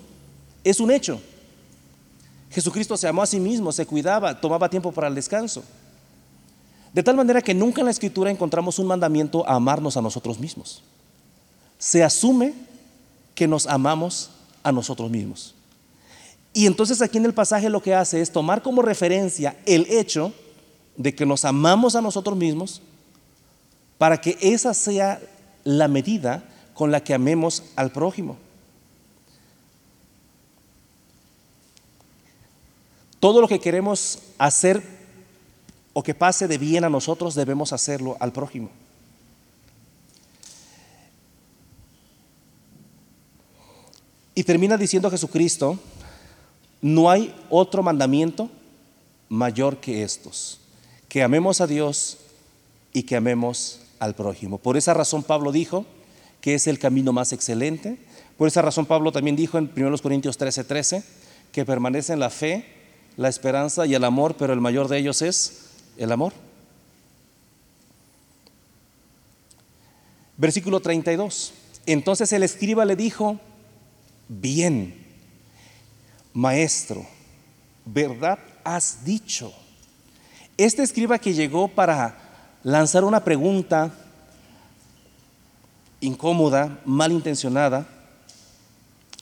es 0.64 0.81
un 0.81 0.90
hecho. 0.90 1.20
Jesucristo 2.51 2.96
se 2.96 3.09
amó 3.09 3.22
a 3.22 3.27
sí 3.27 3.40
mismo, 3.40 3.72
se 3.72 3.87
cuidaba, 3.87 4.40
tomaba 4.40 4.68
tiempo 4.68 4.92
para 4.92 5.09
el 5.09 5.14
descanso. 5.14 5.62
De 6.92 7.03
tal 7.03 7.16
manera 7.16 7.40
que 7.40 7.55
nunca 7.55 7.81
en 7.81 7.87
la 7.87 7.90
escritura 7.90 8.31
encontramos 8.31 8.79
un 8.79 8.87
mandamiento 8.87 9.48
a 9.48 9.55
amarnos 9.55 9.96
a 9.96 10.03
nosotros 10.03 10.38
mismos. 10.38 10.83
Se 11.79 12.05
asume 12.05 12.53
que 13.35 13.48
nos 13.48 13.66
amamos 13.66 14.31
a 14.62 14.70
nosotros 14.70 15.11
mismos. 15.11 15.55
Y 16.53 16.66
entonces 16.66 17.01
aquí 17.01 17.16
en 17.16 17.25
el 17.25 17.33
pasaje 17.33 17.70
lo 17.70 17.83
que 17.83 17.94
hace 17.94 18.20
es 18.20 18.31
tomar 18.31 18.62
como 18.62 18.83
referencia 18.83 19.57
el 19.64 19.87
hecho 19.88 20.33
de 20.96 21.14
que 21.14 21.25
nos 21.25 21.46
amamos 21.46 21.96
a 21.96 22.03
nosotros 22.03 22.37
mismos 22.37 22.83
para 23.96 24.20
que 24.20 24.37
esa 24.42 24.75
sea 24.75 25.20
la 25.64 25.88
medida 25.88 26.44
con 26.75 26.90
la 26.90 27.03
que 27.03 27.14
amemos 27.14 27.62
al 27.77 27.90
prójimo. 27.90 28.37
Todo 33.23 33.41
lo 33.41 33.47
que 33.47 33.61
queremos 33.61 34.19
hacer 34.37 34.83
o 35.93 36.03
que 36.03 36.13
pase 36.13 36.49
de 36.49 36.59
bien 36.59 36.83
a 36.83 36.91
nosotros 36.91 37.37
debemos 37.37 37.73
hacerlo 37.73 38.17
al 38.19 38.33
prójimo. 38.33 38.69
Y 44.35 44.43
termina 44.43 44.77
diciendo 44.77 45.09
Jesucristo, 45.09 45.79
no 46.81 47.09
hay 47.09 47.33
otro 47.49 47.85
mandamiento 47.85 48.51
mayor 49.29 49.77
que 49.77 50.03
estos, 50.03 50.59
que 51.09 51.23
amemos 51.23 51.61
a 51.61 51.69
Dios 51.69 52.19
y 52.93 53.05
que 53.05 53.15
amemos 53.15 53.83
al 54.01 54.17
prójimo. 54.17 54.59
Por 54.59 54.77
esa 54.77 54.95
razón 54.95 55.23
Pablo 55.23 55.53
dijo 55.53 55.87
que 56.41 56.55
es 56.55 56.67
el 56.67 56.81
camino 56.81 57.13
más 57.13 57.33
excelente. 57.33 57.99
Por 58.37 58.49
esa 58.49 58.63
razón 58.63 58.85
Pablo 58.85 59.13
también 59.13 59.37
dijo 59.37 59.59
en 59.59 59.71
1 59.77 59.99
Corintios 59.99 60.41
13:13 60.41 60.67
13, 60.67 61.05
que 61.53 61.65
permanece 61.65 62.15
en 62.15 62.19
la 62.19 62.29
fe, 62.29 62.82
la 63.16 63.29
esperanza 63.29 63.87
y 63.87 63.94
el 63.94 64.05
amor, 64.05 64.37
pero 64.37 64.53
el 64.53 64.61
mayor 64.61 64.88
de 64.88 64.98
ellos 64.98 65.22
es 65.22 65.70
el 65.96 66.12
amor. 66.12 66.33
Versículo 70.37 70.81
32. 70.81 71.53
Entonces 71.87 72.33
el 72.33 72.42
escriba 72.42 72.85
le 72.85 72.96
dijo, 72.96 73.38
bien, 74.29 75.05
maestro, 76.33 77.07
verdad 77.85 78.38
has 78.64 79.05
dicho. 79.05 79.53
Este 80.57 80.83
escriba 80.83 81.18
que 81.18 81.35
llegó 81.35 81.68
para 81.68 82.16
lanzar 82.62 83.05
una 83.05 83.25
pregunta 83.25 83.92
incómoda, 86.01 86.81
malintencionada, 86.85 87.87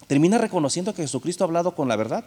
termina 0.06 0.38
reconociendo 0.38 0.94
que 0.94 1.02
Jesucristo 1.02 1.44
ha 1.44 1.46
hablado 1.46 1.74
con 1.74 1.88
la 1.88 1.96
verdad. 1.96 2.24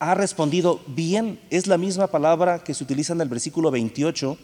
Ha 0.00 0.14
respondido 0.14 0.80
bien, 0.86 1.38
es 1.50 1.66
la 1.66 1.76
misma 1.76 2.06
palabra 2.06 2.64
que 2.64 2.72
se 2.72 2.82
utiliza 2.82 3.12
en 3.12 3.20
el 3.20 3.28
versículo 3.28 3.70
28, 3.70 4.38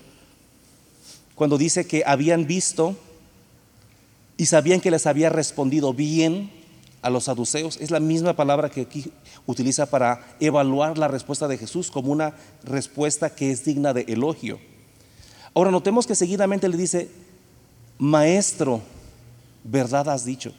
cuando 1.35 1.57
dice 1.57 1.87
que 1.87 2.03
habían 2.07 2.47
visto 2.47 2.95
y 4.37 4.47
sabían 4.47 4.81
que 4.81 4.91
les 4.91 5.07
había 5.07 5.31
respondido 5.31 5.95
bien 5.95 6.51
a 7.01 7.09
los 7.09 7.25
saduceos. 7.25 7.79
Es 7.81 7.91
la 7.91 8.01
misma 8.01 8.35
palabra 8.35 8.69
que 8.69 8.83
aquí 8.83 9.11
utiliza 9.47 9.87
para 9.87 10.37
evaluar 10.41 10.99
la 10.99 11.09
respuesta 11.09 11.49
de 11.49 11.57
Jesús 11.57 11.91
como 11.91 12.13
una 12.13 12.35
respuesta 12.63 13.35
que 13.35 13.51
es 13.51 13.65
digna 13.65 13.95
de 13.95 14.03
elogio. 14.09 14.59
Ahora 15.55 15.71
notemos 15.71 16.07
que 16.07 16.15
seguidamente 16.15 16.69
le 16.69 16.77
dice, 16.77 17.09
maestro, 17.99 18.83
verdad 19.65 20.09
has 20.11 20.27
dicho. 20.27 20.53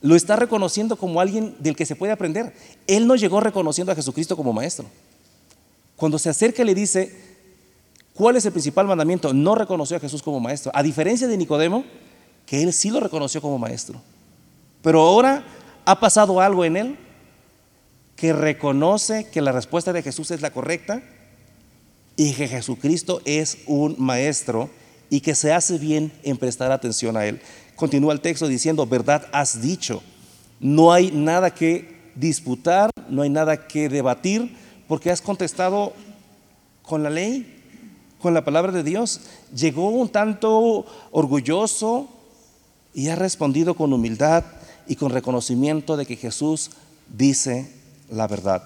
Lo 0.00 0.14
está 0.14 0.36
reconociendo 0.36 0.96
como 0.96 1.20
alguien 1.20 1.56
del 1.58 1.76
que 1.76 1.86
se 1.86 1.96
puede 1.96 2.12
aprender. 2.12 2.54
Él 2.86 3.06
no 3.06 3.16
llegó 3.16 3.40
reconociendo 3.40 3.92
a 3.92 3.96
Jesucristo 3.96 4.36
como 4.36 4.52
maestro. 4.52 4.86
Cuando 5.96 6.18
se 6.18 6.28
acerca 6.28 6.62
le 6.62 6.74
dice, 6.74 7.12
¿cuál 8.14 8.36
es 8.36 8.44
el 8.46 8.52
principal 8.52 8.86
mandamiento? 8.86 9.34
No 9.34 9.54
reconoció 9.56 9.96
a 9.96 10.00
Jesús 10.00 10.22
como 10.22 10.38
maestro. 10.38 10.70
A 10.74 10.82
diferencia 10.82 11.26
de 11.26 11.36
Nicodemo, 11.36 11.84
que 12.46 12.62
él 12.62 12.72
sí 12.72 12.90
lo 12.90 13.00
reconoció 13.00 13.42
como 13.42 13.58
maestro. 13.58 14.00
Pero 14.82 15.00
ahora 15.00 15.44
ha 15.84 15.98
pasado 15.98 16.40
algo 16.40 16.64
en 16.64 16.76
él 16.76 16.98
que 18.14 18.32
reconoce 18.32 19.28
que 19.30 19.40
la 19.40 19.52
respuesta 19.52 19.92
de 19.92 20.02
Jesús 20.02 20.30
es 20.30 20.40
la 20.40 20.52
correcta 20.52 21.02
y 22.16 22.32
que 22.34 22.48
Jesucristo 22.48 23.22
es 23.24 23.58
un 23.66 23.96
maestro 23.98 24.70
y 25.10 25.20
que 25.20 25.34
se 25.34 25.52
hace 25.52 25.78
bien 25.78 26.12
en 26.22 26.36
prestar 26.36 26.72
atención 26.72 27.16
a 27.16 27.26
él. 27.26 27.40
Continúa 27.78 28.12
el 28.12 28.20
texto 28.20 28.46
diciendo, 28.46 28.84
verdad 28.86 29.26
has 29.32 29.62
dicho. 29.62 30.02
No 30.60 30.92
hay 30.92 31.10
nada 31.10 31.54
que 31.54 31.96
disputar, 32.14 32.90
no 33.08 33.22
hay 33.22 33.30
nada 33.30 33.66
que 33.68 33.88
debatir, 33.88 34.54
porque 34.86 35.10
has 35.10 35.22
contestado 35.22 35.94
con 36.82 37.02
la 37.02 37.08
ley, 37.08 37.62
con 38.20 38.34
la 38.34 38.44
palabra 38.44 38.72
de 38.72 38.82
Dios. 38.82 39.20
Llegó 39.54 39.88
un 39.88 40.10
tanto 40.10 40.84
orgulloso, 41.12 42.08
y 42.98 43.10
ha 43.10 43.14
respondido 43.14 43.74
con 43.74 43.92
humildad 43.92 44.42
y 44.88 44.96
con 44.96 45.12
reconocimiento 45.12 45.96
de 45.96 46.04
que 46.04 46.16
Jesús 46.16 46.70
dice 47.16 47.70
la 48.10 48.26
verdad. 48.26 48.64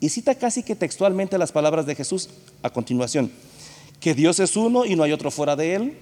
Y 0.00 0.10
cita 0.10 0.34
casi 0.34 0.62
que 0.62 0.76
textualmente 0.76 1.38
las 1.38 1.50
palabras 1.50 1.86
de 1.86 1.94
Jesús 1.94 2.28
a 2.62 2.68
continuación, 2.68 3.32
que 4.00 4.12
Dios 4.14 4.38
es 4.38 4.56
uno 4.56 4.84
y 4.84 4.96
no 4.96 5.02
hay 5.02 5.12
otro 5.12 5.30
fuera 5.30 5.56
de 5.56 5.74
él. 5.74 5.98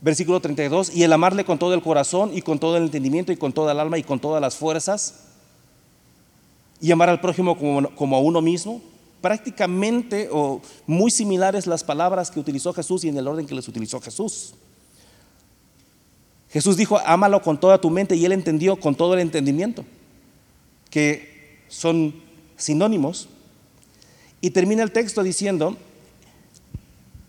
Versículo 0.00 0.38
32, 0.40 0.94
y 0.94 1.02
el 1.02 1.12
amarle 1.12 1.44
con 1.44 1.58
todo 1.58 1.74
el 1.74 1.82
corazón 1.82 2.30
y 2.32 2.42
con 2.42 2.60
todo 2.60 2.76
el 2.76 2.84
entendimiento 2.84 3.32
y 3.32 3.36
con 3.36 3.52
toda 3.52 3.72
el 3.72 3.80
alma 3.80 3.98
y 3.98 4.04
con 4.04 4.20
todas 4.20 4.40
las 4.40 4.54
fuerzas, 4.54 5.24
y 6.80 6.92
amar 6.92 7.08
al 7.08 7.20
prójimo 7.20 7.58
como, 7.58 7.90
como 7.96 8.16
a 8.16 8.20
uno 8.20 8.40
mismo, 8.40 8.80
prácticamente 9.20 10.28
o 10.30 10.60
muy 10.86 11.10
similares 11.10 11.66
las 11.66 11.82
palabras 11.82 12.30
que 12.30 12.38
utilizó 12.38 12.72
Jesús 12.72 13.02
y 13.02 13.08
en 13.08 13.16
el 13.16 13.26
orden 13.26 13.46
que 13.46 13.56
les 13.56 13.66
utilizó 13.66 14.00
Jesús. 14.00 14.54
Jesús 16.50 16.76
dijo, 16.76 17.00
ámalo 17.04 17.42
con 17.42 17.58
toda 17.58 17.80
tu 17.80 17.90
mente 17.90 18.14
y 18.14 18.24
él 18.24 18.30
entendió 18.30 18.76
con 18.76 18.94
todo 18.94 19.14
el 19.14 19.20
entendimiento, 19.20 19.84
que 20.90 21.58
son 21.68 22.14
sinónimos. 22.56 23.28
Y 24.40 24.50
termina 24.50 24.84
el 24.84 24.92
texto 24.92 25.24
diciendo, 25.24 25.76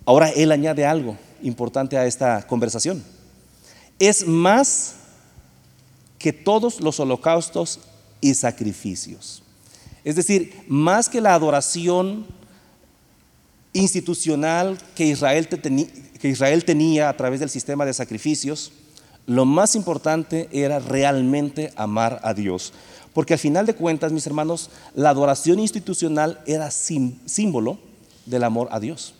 ahora 0.05 0.29
él 0.29 0.51
añade 0.51 0.85
algo 0.85 1.17
importante 1.41 1.97
a 1.97 2.05
esta 2.05 2.45
conversación. 2.47 3.03
Es 3.97 4.25
más 4.27 4.95
que 6.17 6.33
todos 6.33 6.81
los 6.81 6.99
holocaustos 6.99 7.79
y 8.21 8.33
sacrificios. 8.33 9.41
Es 10.03 10.15
decir, 10.15 10.63
más 10.67 11.09
que 11.09 11.21
la 11.21 11.33
adoración 11.33 12.25
institucional 13.73 14.77
que 14.95 15.05
Israel, 15.05 15.47
que 15.47 16.27
Israel 16.29 16.65
tenía 16.65 17.09
a 17.09 17.15
través 17.15 17.39
del 17.39 17.49
sistema 17.49 17.85
de 17.85 17.93
sacrificios, 17.93 18.71
Lo 19.29 19.45
más 19.45 19.75
importante 19.75 20.49
era 20.51 20.79
realmente 20.79 21.71
amar 21.75 22.19
a 22.23 22.33
Dios. 22.33 22.73
Porque 23.13 23.33
al 23.33 23.39
final 23.39 23.67
de 23.67 23.75
cuentas, 23.75 24.11
mis 24.11 24.25
hermanos, 24.25 24.71
la 24.95 25.11
adoración 25.11 25.59
institucional 25.59 26.41
era 26.47 26.71
símbolo 26.71 27.77
del 28.25 28.43
amor 28.43 28.69
a 28.71 28.79
Dios. 28.79 29.13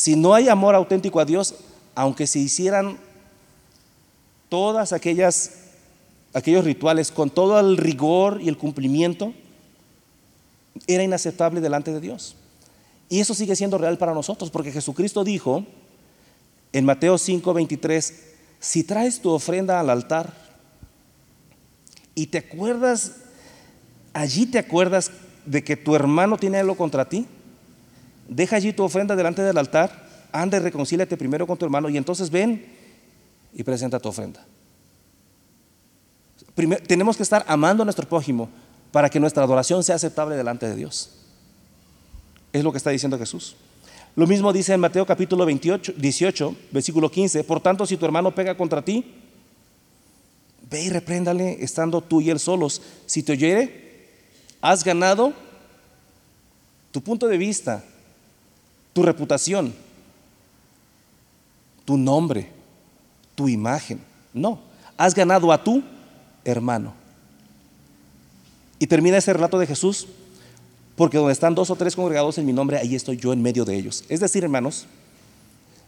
Si 0.00 0.16
no 0.16 0.32
hay 0.32 0.48
amor 0.48 0.74
auténtico 0.74 1.20
a 1.20 1.26
Dios, 1.26 1.56
aunque 1.94 2.26
se 2.26 2.38
hicieran 2.38 2.96
todas 4.48 4.94
aquellas 4.94 5.58
aquellos 6.32 6.64
rituales 6.64 7.10
con 7.10 7.28
todo 7.28 7.60
el 7.60 7.76
rigor 7.76 8.40
y 8.40 8.48
el 8.48 8.56
cumplimiento, 8.56 9.34
era 10.86 11.02
inaceptable 11.02 11.60
delante 11.60 11.92
de 11.92 12.00
Dios. 12.00 12.34
Y 13.10 13.20
eso 13.20 13.34
sigue 13.34 13.54
siendo 13.54 13.76
real 13.76 13.98
para 13.98 14.14
nosotros, 14.14 14.50
porque 14.50 14.72
Jesucristo 14.72 15.22
dijo 15.22 15.66
en 16.72 16.86
Mateo 16.86 17.18
5, 17.18 17.52
23, 17.52 18.22
si 18.58 18.84
traes 18.84 19.20
tu 19.20 19.28
ofrenda 19.28 19.80
al 19.80 19.90
altar 19.90 20.32
y 22.14 22.28
te 22.28 22.38
acuerdas, 22.38 23.16
allí 24.14 24.46
te 24.46 24.60
acuerdas 24.60 25.10
de 25.44 25.62
que 25.62 25.76
tu 25.76 25.94
hermano 25.94 26.38
tiene 26.38 26.56
algo 26.56 26.74
contra 26.74 27.06
ti, 27.06 27.26
deja 28.30 28.56
allí 28.56 28.72
tu 28.72 28.84
ofrenda 28.84 29.16
delante 29.16 29.42
del 29.42 29.58
altar, 29.58 30.08
anda 30.32 30.56
y 30.56 30.60
reconcíliate 30.60 31.16
primero 31.16 31.46
con 31.46 31.58
tu 31.58 31.64
hermano 31.64 31.88
y 31.88 31.96
entonces 31.96 32.30
ven 32.30 32.64
y 33.52 33.62
presenta 33.64 33.98
tu 33.98 34.08
ofrenda. 34.08 34.46
tenemos 36.86 37.16
que 37.16 37.24
estar 37.24 37.44
amando 37.48 37.82
a 37.82 37.86
nuestro 37.86 38.08
prójimo 38.08 38.48
para 38.92 39.10
que 39.10 39.18
nuestra 39.18 39.42
adoración 39.42 39.82
sea 39.82 39.96
aceptable 39.96 40.36
delante 40.36 40.68
de 40.68 40.76
Dios. 40.76 41.10
Es 42.52 42.62
lo 42.62 42.70
que 42.70 42.78
está 42.78 42.90
diciendo 42.90 43.18
Jesús. 43.18 43.56
Lo 44.16 44.26
mismo 44.26 44.52
dice 44.52 44.74
en 44.74 44.80
Mateo 44.80 45.06
capítulo 45.06 45.44
28, 45.46 45.94
18, 45.96 46.56
versículo 46.72 47.10
15. 47.10 47.44
Por 47.44 47.60
tanto, 47.60 47.86
si 47.86 47.96
tu 47.96 48.04
hermano 48.04 48.34
pega 48.34 48.56
contra 48.56 48.82
ti, 48.82 49.04
ve 50.68 50.82
y 50.82 50.90
repréndale 50.90 51.62
estando 51.62 52.00
tú 52.00 52.20
y 52.20 52.30
él 52.30 52.38
solos. 52.38 52.82
Si 53.06 53.22
te 53.22 53.32
oyere, 53.32 54.08
has 54.60 54.84
ganado 54.84 55.32
tu 56.90 57.00
punto 57.00 57.28
de 57.28 57.38
vista, 57.38 57.84
tu 58.92 59.02
reputación, 59.02 59.74
tu 61.84 61.96
nombre, 61.96 62.50
tu 63.34 63.48
imagen. 63.48 64.00
No, 64.32 64.60
has 64.96 65.14
ganado 65.14 65.52
a 65.52 65.62
tu 65.62 65.82
hermano. 66.44 66.92
Y 68.78 68.86
termina 68.86 69.18
ese 69.18 69.32
relato 69.32 69.58
de 69.58 69.66
Jesús 69.66 70.06
porque 70.96 71.16
donde 71.16 71.32
están 71.32 71.54
dos 71.54 71.70
o 71.70 71.76
tres 71.76 71.96
congregados 71.96 72.36
en 72.36 72.44
mi 72.44 72.52
nombre, 72.52 72.76
ahí 72.76 72.94
estoy 72.94 73.16
yo 73.16 73.32
en 73.32 73.40
medio 73.40 73.64
de 73.64 73.74
ellos. 73.74 74.04
Es 74.10 74.20
decir, 74.20 74.44
hermanos, 74.44 74.86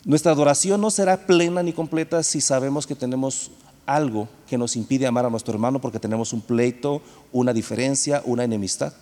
nuestra 0.04 0.32
adoración 0.32 0.80
no 0.80 0.90
será 0.90 1.26
plena 1.26 1.62
ni 1.62 1.72
completa 1.72 2.22
si 2.22 2.40
sabemos 2.40 2.86
que 2.86 2.94
tenemos 2.94 3.50
algo 3.84 4.28
que 4.48 4.56
nos 4.56 4.74
impide 4.74 5.06
amar 5.06 5.26
a 5.26 5.30
nuestro 5.30 5.52
hermano 5.52 5.80
porque 5.80 5.98
tenemos 5.98 6.32
un 6.32 6.40
pleito, 6.40 7.02
una 7.30 7.52
diferencia, 7.52 8.22
una 8.24 8.44
enemistad. 8.44 8.94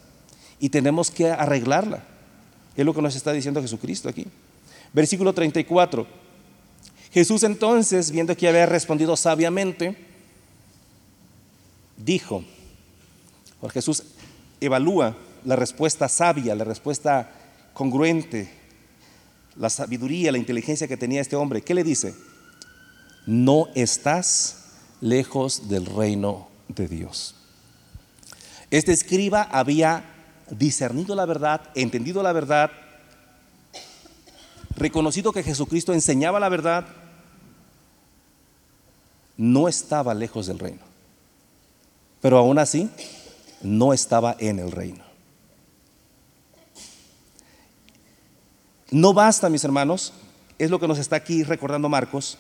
Y 0.59 0.71
tenemos 0.71 1.11
que 1.11 1.31
arreglarla. 1.31 2.03
Es 2.77 2.85
lo 2.85 2.95
que 2.95 3.03
nos 3.03 3.17
está 3.17 3.33
diciendo 3.33 3.61
Jesucristo 3.61 4.09
aquí. 4.09 4.27
Versículo 4.93 5.33
34. 5.33 6.07
Jesús 7.13 7.43
entonces, 7.43 8.11
viendo 8.11 8.37
que 8.37 8.49
había 8.49 8.67
respondido 8.67 9.17
sabiamente, 9.17 9.97
dijo, 11.97 12.45
porque 13.61 13.75
Jesús 13.75 14.05
evalúa 14.61 15.17
la 15.45 15.57
respuesta 15.57 16.09
sabia, 16.09 16.55
la 16.55 16.65
respuesta 16.65 17.31
congruente, 17.73 18.51
la 19.57 19.71
sabiduría, 19.71 20.33
la 20.33 20.39
inteligencia 20.39 20.87
que 20.87 20.97
tenía 20.97 21.21
este 21.21 21.37
hombre. 21.37 21.63
¿Qué 21.63 21.75
le 21.75 21.85
dice? 21.85 22.15
No 23.27 23.69
estás 23.75 24.65
lejos 25.01 25.69
del 25.69 25.87
reino 25.87 26.49
de 26.69 26.89
Dios. 26.89 27.35
Este 28.71 28.93
escriba 28.93 29.43
había 29.43 30.05
discernido 30.51 31.15
la 31.15 31.27
verdad, 31.27 31.63
entendido 31.75 32.23
la 32.23 32.33
verdad, 32.33 32.71
reconocido 34.77 35.33
que 35.33 35.43
Jesucristo 35.43 35.93
enseñaba 35.93 36.41
la 36.41 36.49
verdad, 36.49 36.87
no 39.37 39.69
estaba 39.69 40.15
lejos 40.15 40.47
del 40.47 40.59
reino. 40.59 40.83
Pero 42.21 42.39
aún 42.39 42.59
así, 42.59 42.91
no 43.63 43.93
estaba 43.93 44.37
en 44.39 44.59
el 44.59 44.71
reino. 44.71 45.03
No 48.91 49.15
basta, 49.15 49.49
mis 49.49 49.65
hermanos, 49.65 50.13
es 50.59 50.71
lo 50.71 50.81
que 50.81 50.89
nos 50.89 50.99
está 50.99 51.17
aquí 51.17 51.43
recordando 51.43 51.89
Marcos, 51.89 52.37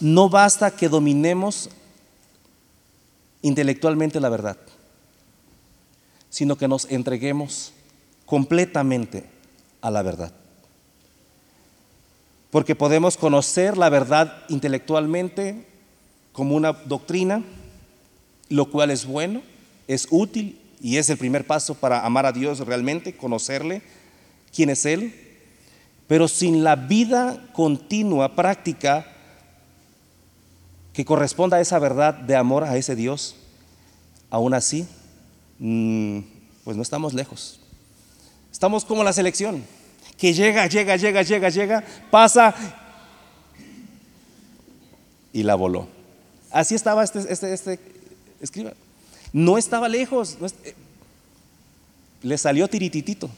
no 0.00 0.28
basta 0.28 0.70
que 0.70 0.88
dominemos 0.88 1.68
intelectualmente 3.42 4.18
la 4.18 4.28
verdad, 4.28 4.56
sino 6.30 6.56
que 6.56 6.68
nos 6.68 6.90
entreguemos 6.90 7.72
completamente 8.24 9.24
a 9.82 9.90
la 9.90 10.02
verdad. 10.02 10.32
Porque 12.50 12.74
podemos 12.74 13.16
conocer 13.16 13.76
la 13.76 13.90
verdad 13.90 14.44
intelectualmente 14.48 15.66
como 16.32 16.56
una 16.56 16.72
doctrina, 16.72 17.42
lo 18.48 18.70
cual 18.70 18.90
es 18.90 19.04
bueno, 19.04 19.42
es 19.88 20.06
útil 20.10 20.58
y 20.80 20.96
es 20.96 21.10
el 21.10 21.18
primer 21.18 21.46
paso 21.46 21.74
para 21.74 22.06
amar 22.06 22.26
a 22.26 22.32
Dios 22.32 22.60
realmente, 22.60 23.16
conocerle, 23.16 23.82
quién 24.54 24.70
es 24.70 24.86
Él, 24.86 25.14
pero 26.06 26.28
sin 26.28 26.64
la 26.64 26.76
vida 26.76 27.50
continua, 27.52 28.34
práctica, 28.34 29.06
que 30.92 31.04
corresponda 31.04 31.58
a 31.58 31.60
esa 31.60 31.78
verdad 31.78 32.14
de 32.14 32.34
amor 32.34 32.64
a 32.64 32.76
ese 32.76 32.96
Dios, 32.96 33.36
aún 34.28 34.54
así, 34.54 34.88
pues 35.60 36.76
no 36.76 36.82
estamos 36.82 37.12
lejos. 37.12 37.60
Estamos 38.50 38.84
como 38.84 39.04
la 39.04 39.12
selección, 39.12 39.62
que 40.16 40.32
llega, 40.32 40.66
llega, 40.66 40.96
llega, 40.96 41.22
llega, 41.22 41.48
llega, 41.50 41.84
pasa 42.10 42.54
y 45.32 45.42
la 45.42 45.54
voló. 45.54 45.86
Así 46.50 46.74
estaba 46.74 47.04
este, 47.04 47.20
este, 47.32 47.52
este 47.52 47.80
escriba. 48.40 48.72
No 49.32 49.58
estaba 49.58 49.88
lejos, 49.88 50.38
eh, 50.64 50.74
le 52.22 52.38
salió 52.38 52.66
tirititito. 52.68 53.30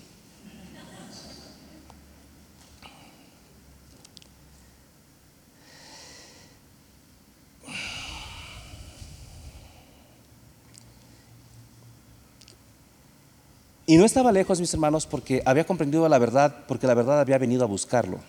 Y 13.92 13.98
no 13.98 14.06
estaba 14.06 14.32
lejos, 14.32 14.58
mis 14.58 14.72
hermanos, 14.72 15.04
porque 15.06 15.42
había 15.44 15.66
comprendido 15.66 16.08
la 16.08 16.18
verdad, 16.18 16.64
porque 16.66 16.86
la 16.86 16.94
verdad 16.94 17.20
había 17.20 17.36
venido 17.36 17.62
a 17.62 17.66
buscarlo. 17.66 18.20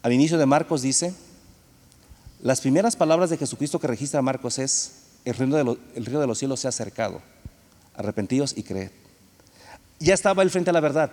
Al 0.00 0.14
inicio 0.14 0.38
de 0.38 0.46
Marcos 0.46 0.80
dice, 0.80 1.12
las 2.40 2.62
primeras 2.62 2.96
palabras 2.96 3.28
de 3.28 3.36
Jesucristo 3.36 3.78
que 3.78 3.86
registra 3.86 4.22
Marcos 4.22 4.58
es, 4.58 4.92
el 5.26 5.34
reino 5.34 5.56
de, 5.56 5.76
de 5.94 6.26
los 6.26 6.38
cielos 6.38 6.60
se 6.60 6.68
ha 6.68 6.70
acercado, 6.70 7.20
arrepentidos 7.94 8.56
y 8.56 8.62
creed. 8.62 8.92
Ya 9.98 10.14
estaba 10.14 10.42
él 10.42 10.48
frente 10.48 10.70
a 10.70 10.72
la 10.72 10.80
verdad. 10.80 11.10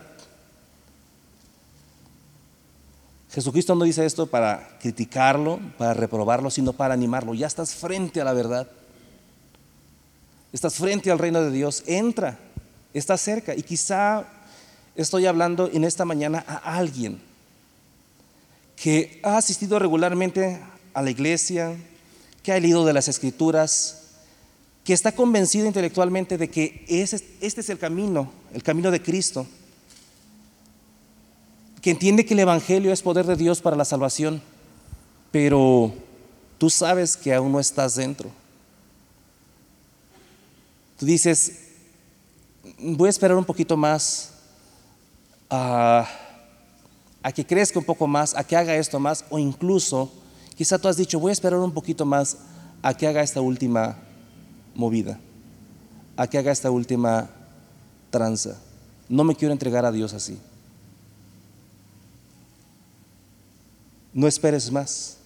Jesucristo 3.30 3.76
no 3.76 3.84
dice 3.84 4.06
esto 4.06 4.28
para 4.28 4.78
criticarlo, 4.80 5.60
para 5.78 5.94
reprobarlo, 5.94 6.50
sino 6.50 6.72
para 6.72 6.94
animarlo. 6.94 7.34
Ya 7.34 7.48
estás 7.48 7.76
frente 7.76 8.22
a 8.22 8.24
la 8.24 8.32
verdad 8.32 8.70
estás 10.54 10.76
frente 10.76 11.12
al 11.12 11.20
reino 11.20 11.42
de 11.42 11.52
Dios, 11.52 11.84
entra, 11.86 12.40
está 12.94 13.18
cerca. 13.18 13.56
Y 13.56 13.64
quizá 13.64 14.26
estoy 14.96 15.26
hablando 15.26 15.70
en 15.72 15.84
esta 15.84 16.06
mañana 16.06 16.44
a 16.48 16.78
alguien 16.78 17.20
que 18.76 19.20
ha 19.24 19.38
asistido 19.38 19.80
regularmente 19.80 20.60
a 20.94 21.02
la 21.02 21.10
iglesia, 21.10 21.76
que 22.44 22.54
ha 22.54 22.60
leído 22.60 22.86
de 22.86 22.94
las 22.94 23.08
escrituras, 23.08 24.04
que 24.84 24.94
está 24.94 25.12
convencido 25.12 25.66
intelectualmente 25.66 26.38
de 26.38 26.50
que 26.50 26.86
este 26.88 27.22
es 27.42 27.70
el 27.70 27.78
camino, 27.78 28.32
el 28.54 28.64
camino 28.64 28.90
de 28.90 29.02
Cristo, 29.02 29.46
que 31.82 31.92
entiende 31.92 32.26
que 32.26 32.34
el 32.34 32.40
Evangelio 32.40 32.94
es 32.94 33.02
poder 33.02 33.26
de 33.26 33.36
Dios 33.36 33.62
para 33.62 33.76
la 33.76 33.86
salvación, 33.86 34.42
pero 35.32 35.94
tú 36.58 36.70
sabes 36.70 37.18
que 37.18 37.34
aún 37.34 37.52
no 37.52 37.60
estás 37.60 37.96
dentro. 37.96 38.30
Tú 40.98 41.06
dices, 41.06 41.60
voy 42.80 43.08
a 43.08 43.10
esperar 43.10 43.38
un 43.38 43.46
poquito 43.46 43.78
más 43.78 44.32
a, 45.50 46.08
que 47.36 47.46
crezca 47.46 47.78
un 47.78 47.86
poco 47.86 48.08
más, 48.08 48.36
a 48.36 48.44
que 48.44 48.56
haga 48.56 48.76
esto 48.76 49.00
más, 49.00 49.24
o 49.30 49.38
incluso, 49.38 50.12
quizá 50.56 50.80
tú 50.80 50.88
has 50.88 50.98
dicho, 50.98 51.20
voy 51.20 51.30
a 51.30 51.34
esperar 51.34 51.60
un 51.60 51.72
poquito 51.72 52.06
más 52.06 52.38
a 52.82 52.96
que 52.96 53.06
haga 53.06 53.22
esta 53.22 53.42
última 53.42 53.98
movida, 54.74 55.20
a 56.16 56.28
que 56.28 56.40
haga 56.40 56.52
esta 56.52 56.72
última 56.72 57.30
tranza. 58.10 58.58
No 59.08 59.24
me 59.24 59.36
quiero 59.36 59.52
entregar 59.52 59.86
a 59.86 59.92
Dios 59.92 60.14
así. 60.14 60.40
No 64.14 64.28
esperes 64.28 64.72
más. 64.72 65.18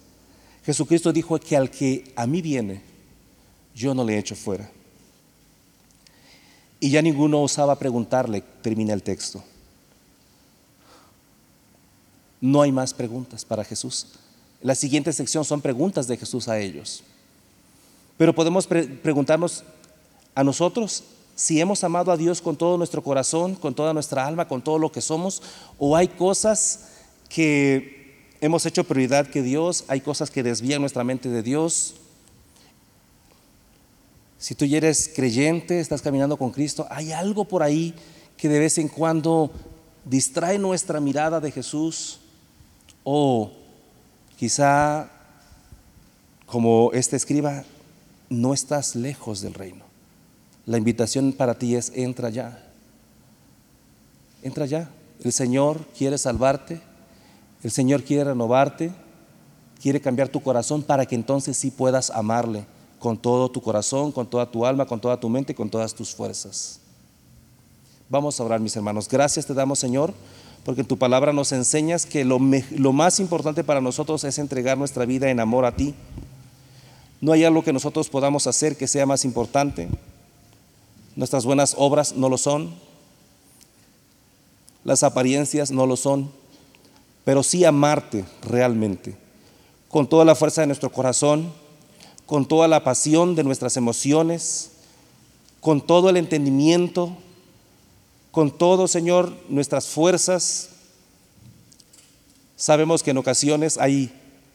Jesucristo 0.66 1.14
dijo 1.14 1.40
que 1.40 1.56
al 1.56 1.72
que 1.72 2.12
a 2.16 2.28
mí 2.28 2.42
viene, 2.42 2.84
yo 3.74 3.96
no 3.96 4.04
le 4.04 4.18
echo 4.18 4.36
fuera. 4.36 4.70
Y 6.82 6.90
ya 6.90 7.02
ninguno 7.02 7.42
osaba 7.44 7.78
preguntarle, 7.78 8.44
termina 8.62 8.92
el 8.92 9.04
texto. 9.04 9.42
No 12.42 12.64
hay 12.64 12.72
más 12.72 12.92
preguntas 12.92 13.46
para 13.46 13.64
Jesús. 13.64 14.08
La 14.64 14.74
siguiente 14.74 15.14
sección 15.14 15.46
son 15.46 15.62
preguntas 15.62 16.08
de 16.08 16.18
Jesús 16.18 16.48
a 16.48 16.60
ellos. 16.60 17.04
Pero 18.18 18.34
podemos 18.34 18.66
preguntarnos 18.66 19.64
a 20.34 20.44
nosotros 20.44 21.04
si 21.36 21.62
hemos 21.62 21.84
amado 21.84 22.12
a 22.12 22.18
Dios 22.18 22.42
con 22.42 22.56
todo 22.56 22.78
nuestro 22.78 23.04
corazón, 23.04 23.54
con 23.54 23.76
toda 23.76 23.94
nuestra 23.94 24.26
alma, 24.26 24.48
con 24.48 24.64
todo 24.64 24.80
lo 24.80 24.92
que 24.92 25.02
somos, 25.02 25.44
o 25.78 25.96
hay 25.96 26.08
cosas 26.08 26.88
que 27.30 28.26
hemos 28.42 28.66
hecho 28.66 28.84
prioridad 28.84 29.28
que 29.28 29.44
Dios, 29.44 29.86
hay 29.88 30.02
cosas 30.02 30.32
que 30.32 30.42
desvían 30.42 30.82
nuestra 30.82 31.04
mente 31.04 31.30
de 31.30 31.44
Dios. 31.44 31.94
Si 34.42 34.56
tú 34.56 34.66
ya 34.66 34.78
eres 34.78 35.08
creyente, 35.08 35.80
estás 35.80 36.02
caminando 36.02 36.36
con 36.36 36.50
Cristo, 36.50 36.88
hay 36.90 37.12
algo 37.12 37.46
por 37.46 37.62
ahí 37.62 37.94
que 38.38 38.50
de 38.50 38.58
vez 38.58 38.80
en 38.80 38.88
cuando 38.88 39.52
distrae 40.04 40.58
nuestra 40.58 41.00
mirada 41.00 41.40
de 41.40 41.52
Jesús 41.52 42.22
o 43.04 43.52
quizá 44.40 45.12
como 46.48 46.90
este 46.92 47.18
escriba, 47.18 47.66
no 48.30 48.56
estás 48.56 48.96
lejos 48.96 49.42
del 49.42 49.54
reino. 49.54 49.86
La 50.66 50.80
invitación 50.80 51.34
para 51.34 51.60
ti 51.60 51.76
es 51.76 51.92
entra 51.94 52.32
ya. 52.32 52.68
Entra 54.42 54.66
ya. 54.66 54.90
El 55.24 55.34
Señor 55.34 55.86
quiere 55.96 56.18
salvarte. 56.18 56.82
El 57.62 57.70
Señor 57.70 58.04
quiere 58.04 58.24
renovarte. 58.24 58.92
Quiere 59.80 60.02
cambiar 60.02 60.30
tu 60.30 60.42
corazón 60.42 60.82
para 60.82 61.06
que 61.06 61.14
entonces 61.14 61.58
sí 61.58 61.70
puedas 61.70 62.10
amarle 62.10 62.66
con 63.02 63.18
todo 63.18 63.50
tu 63.50 63.62
corazón, 63.62 64.12
con 64.12 64.28
toda 64.28 64.46
tu 64.46 64.64
alma, 64.64 64.86
con 64.86 65.02
toda 65.02 65.20
tu 65.20 65.28
mente 65.28 65.54
y 65.54 65.56
con 65.56 65.72
todas 65.72 65.96
tus 65.96 66.14
fuerzas. 66.14 66.80
Vamos 68.08 68.40
a 68.40 68.44
orar, 68.44 68.60
mis 68.60 68.76
hermanos. 68.76 69.10
Gracias 69.10 69.48
te 69.48 69.56
damos, 69.56 69.80
Señor, 69.80 70.14
porque 70.64 70.82
en 70.82 70.88
tu 70.88 71.00
palabra 71.00 71.34
nos 71.34 71.52
enseñas 71.52 72.06
que 72.06 72.24
lo, 72.24 72.38
lo 72.70 72.94
más 72.94 73.20
importante 73.20 73.64
para 73.64 73.82
nosotros 73.82 74.24
es 74.24 74.38
entregar 74.38 74.78
nuestra 74.78 75.06
vida 75.06 75.32
en 75.32 75.40
amor 75.40 75.66
a 75.66 75.76
ti. 75.76 75.96
No 77.22 77.32
hay 77.32 77.44
algo 77.44 77.64
que 77.64 77.74
nosotros 77.74 78.08
podamos 78.08 78.46
hacer 78.46 78.78
que 78.78 78.88
sea 78.88 79.08
más 79.08 79.26
importante. 79.26 79.90
Nuestras 81.16 81.44
buenas 81.44 81.74
obras 81.80 82.14
no 82.16 82.30
lo 82.30 82.38
son. 82.38 82.72
Las 84.84 85.02
apariencias 85.02 85.72
no 85.72 85.88
lo 85.88 85.98
son. 85.98 86.30
Pero 87.26 87.42
sí 87.42 87.66
amarte 87.66 88.26
realmente. 88.44 89.16
Con 89.90 90.08
toda 90.08 90.24
la 90.24 90.36
fuerza 90.36 90.62
de 90.62 90.68
nuestro 90.68 90.92
corazón, 90.92 91.52
con 92.32 92.46
toda 92.46 92.70
la 92.70 92.82
pasión 92.86 93.36
de 93.36 93.44
nuestras 93.44 93.76
emociones, 93.76 94.72
con 95.60 95.86
todo 95.86 96.10
el 96.10 96.16
entendimiento, 96.16 97.14
con 98.32 98.58
todo, 98.58 98.88
Señor, 98.88 99.36
nuestras 99.50 99.88
fuerzas. 99.88 100.70
Sabemos 102.56 103.04
que 103.04 103.12
en 103.12 103.18
ocasiones 103.18 103.78
hay 103.78 104.14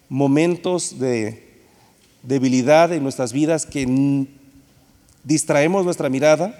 momentos 0.08 0.98
de 0.98 1.66
debilidad 2.22 2.94
en 2.94 3.02
nuestras 3.02 3.34
vidas 3.34 3.66
que 3.66 4.26
distraemos 5.22 5.84
nuestra 5.84 6.08
mirada 6.08 6.58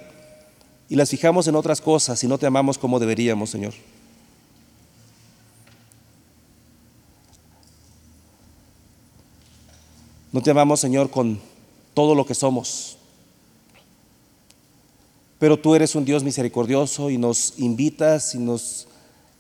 y 0.91 0.97
las 0.97 1.09
fijamos 1.09 1.49
en 1.49 1.57
otras 1.57 1.81
cosas 1.81 2.23
y 2.25 2.29
no 2.29 2.37
te 2.37 2.45
amamos 2.45 2.77
como 2.77 3.01
deberíamos, 3.01 3.49
Señor. 3.49 3.73
No 10.37 10.43
te 10.43 10.51
amamos, 10.51 10.81
Señor, 10.81 11.09
con 11.09 11.41
todo 11.95 12.15
lo 12.15 12.27
que 12.27 12.35
somos. 12.35 12.99
Pero 15.39 15.59
tú 15.59 15.75
eres 15.75 15.95
un 15.95 16.05
Dios 16.05 16.23
misericordioso 16.23 17.09
y 17.09 17.17
nos 17.17 17.59
invitas 17.59 18.35
y 18.35 18.39
nos 18.39 18.87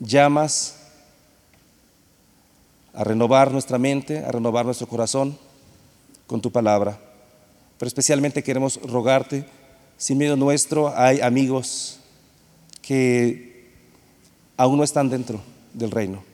llamas 0.01 0.79
a 2.95 3.05
renovar 3.05 3.53
nuestra 3.53 3.77
mente, 3.77 4.25
a 4.25 4.33
renovar 4.33 4.65
nuestro 4.65 4.87
corazón 4.87 5.37
con 6.27 6.41
tu 6.41 6.51
palabra. 6.51 6.99
Pero 7.77 7.89
especialmente 7.89 8.43
queremos 8.43 8.81
rogarte, 8.81 9.45
sin 9.99 10.17
miedo 10.17 10.35
nuestro 10.35 10.97
hay 10.97 11.21
amigos 11.21 11.99
que 12.81 13.71
aún 14.57 14.79
no 14.79 14.83
están 14.83 15.11
dentro 15.11 15.43
del 15.75 15.91
reino, 15.91 16.25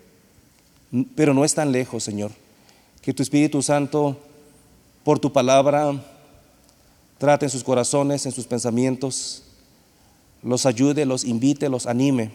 pero 1.17 1.35
no 1.35 1.45
están 1.45 1.73
lejos, 1.73 2.05
Señor. 2.05 2.31
Que 3.01 3.13
tu 3.13 3.25
Espíritu 3.25 3.61
Santo, 3.61 4.17
por 5.05 5.19
tu 5.19 5.33
palabra, 5.33 5.93
trate 7.19 7.47
en 7.47 7.51
sus 7.51 7.65
corazones, 7.65 8.27
en 8.27 8.33
sus 8.33 8.47
pensamientos, 8.47 9.45
los 10.43 10.67
ayude, 10.67 11.07
los 11.07 11.25
invite, 11.25 11.69
los 11.69 11.87
anime 11.87 12.33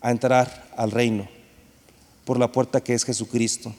a 0.00 0.10
entrar 0.10 0.68
al 0.76 0.90
reino 0.90 1.26
por 2.24 2.38
la 2.38 2.52
puerta 2.52 2.82
que 2.82 2.94
es 2.94 3.04
Jesucristo 3.04 3.74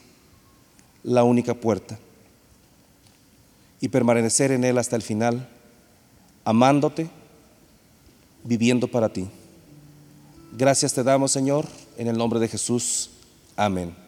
la 1.05 1.23
única 1.23 1.53
puerta 1.53 1.99
y 3.79 3.89
permanecer 3.89 4.51
en 4.51 4.63
Él 4.63 4.79
hasta 4.79 4.95
el 4.95 5.03
final, 5.03 5.47
amándote, 6.43 7.07
viviendo 8.43 8.87
para 8.87 9.09
ti. 9.09 9.27
Gracias 10.53 10.93
te 10.93 11.03
damos, 11.03 11.31
Señor, 11.31 11.67
en 11.97 12.07
el 12.07 12.17
nombre 12.17 12.39
de 12.39 12.47
Jesús. 12.47 13.11
Amén. 13.55 14.04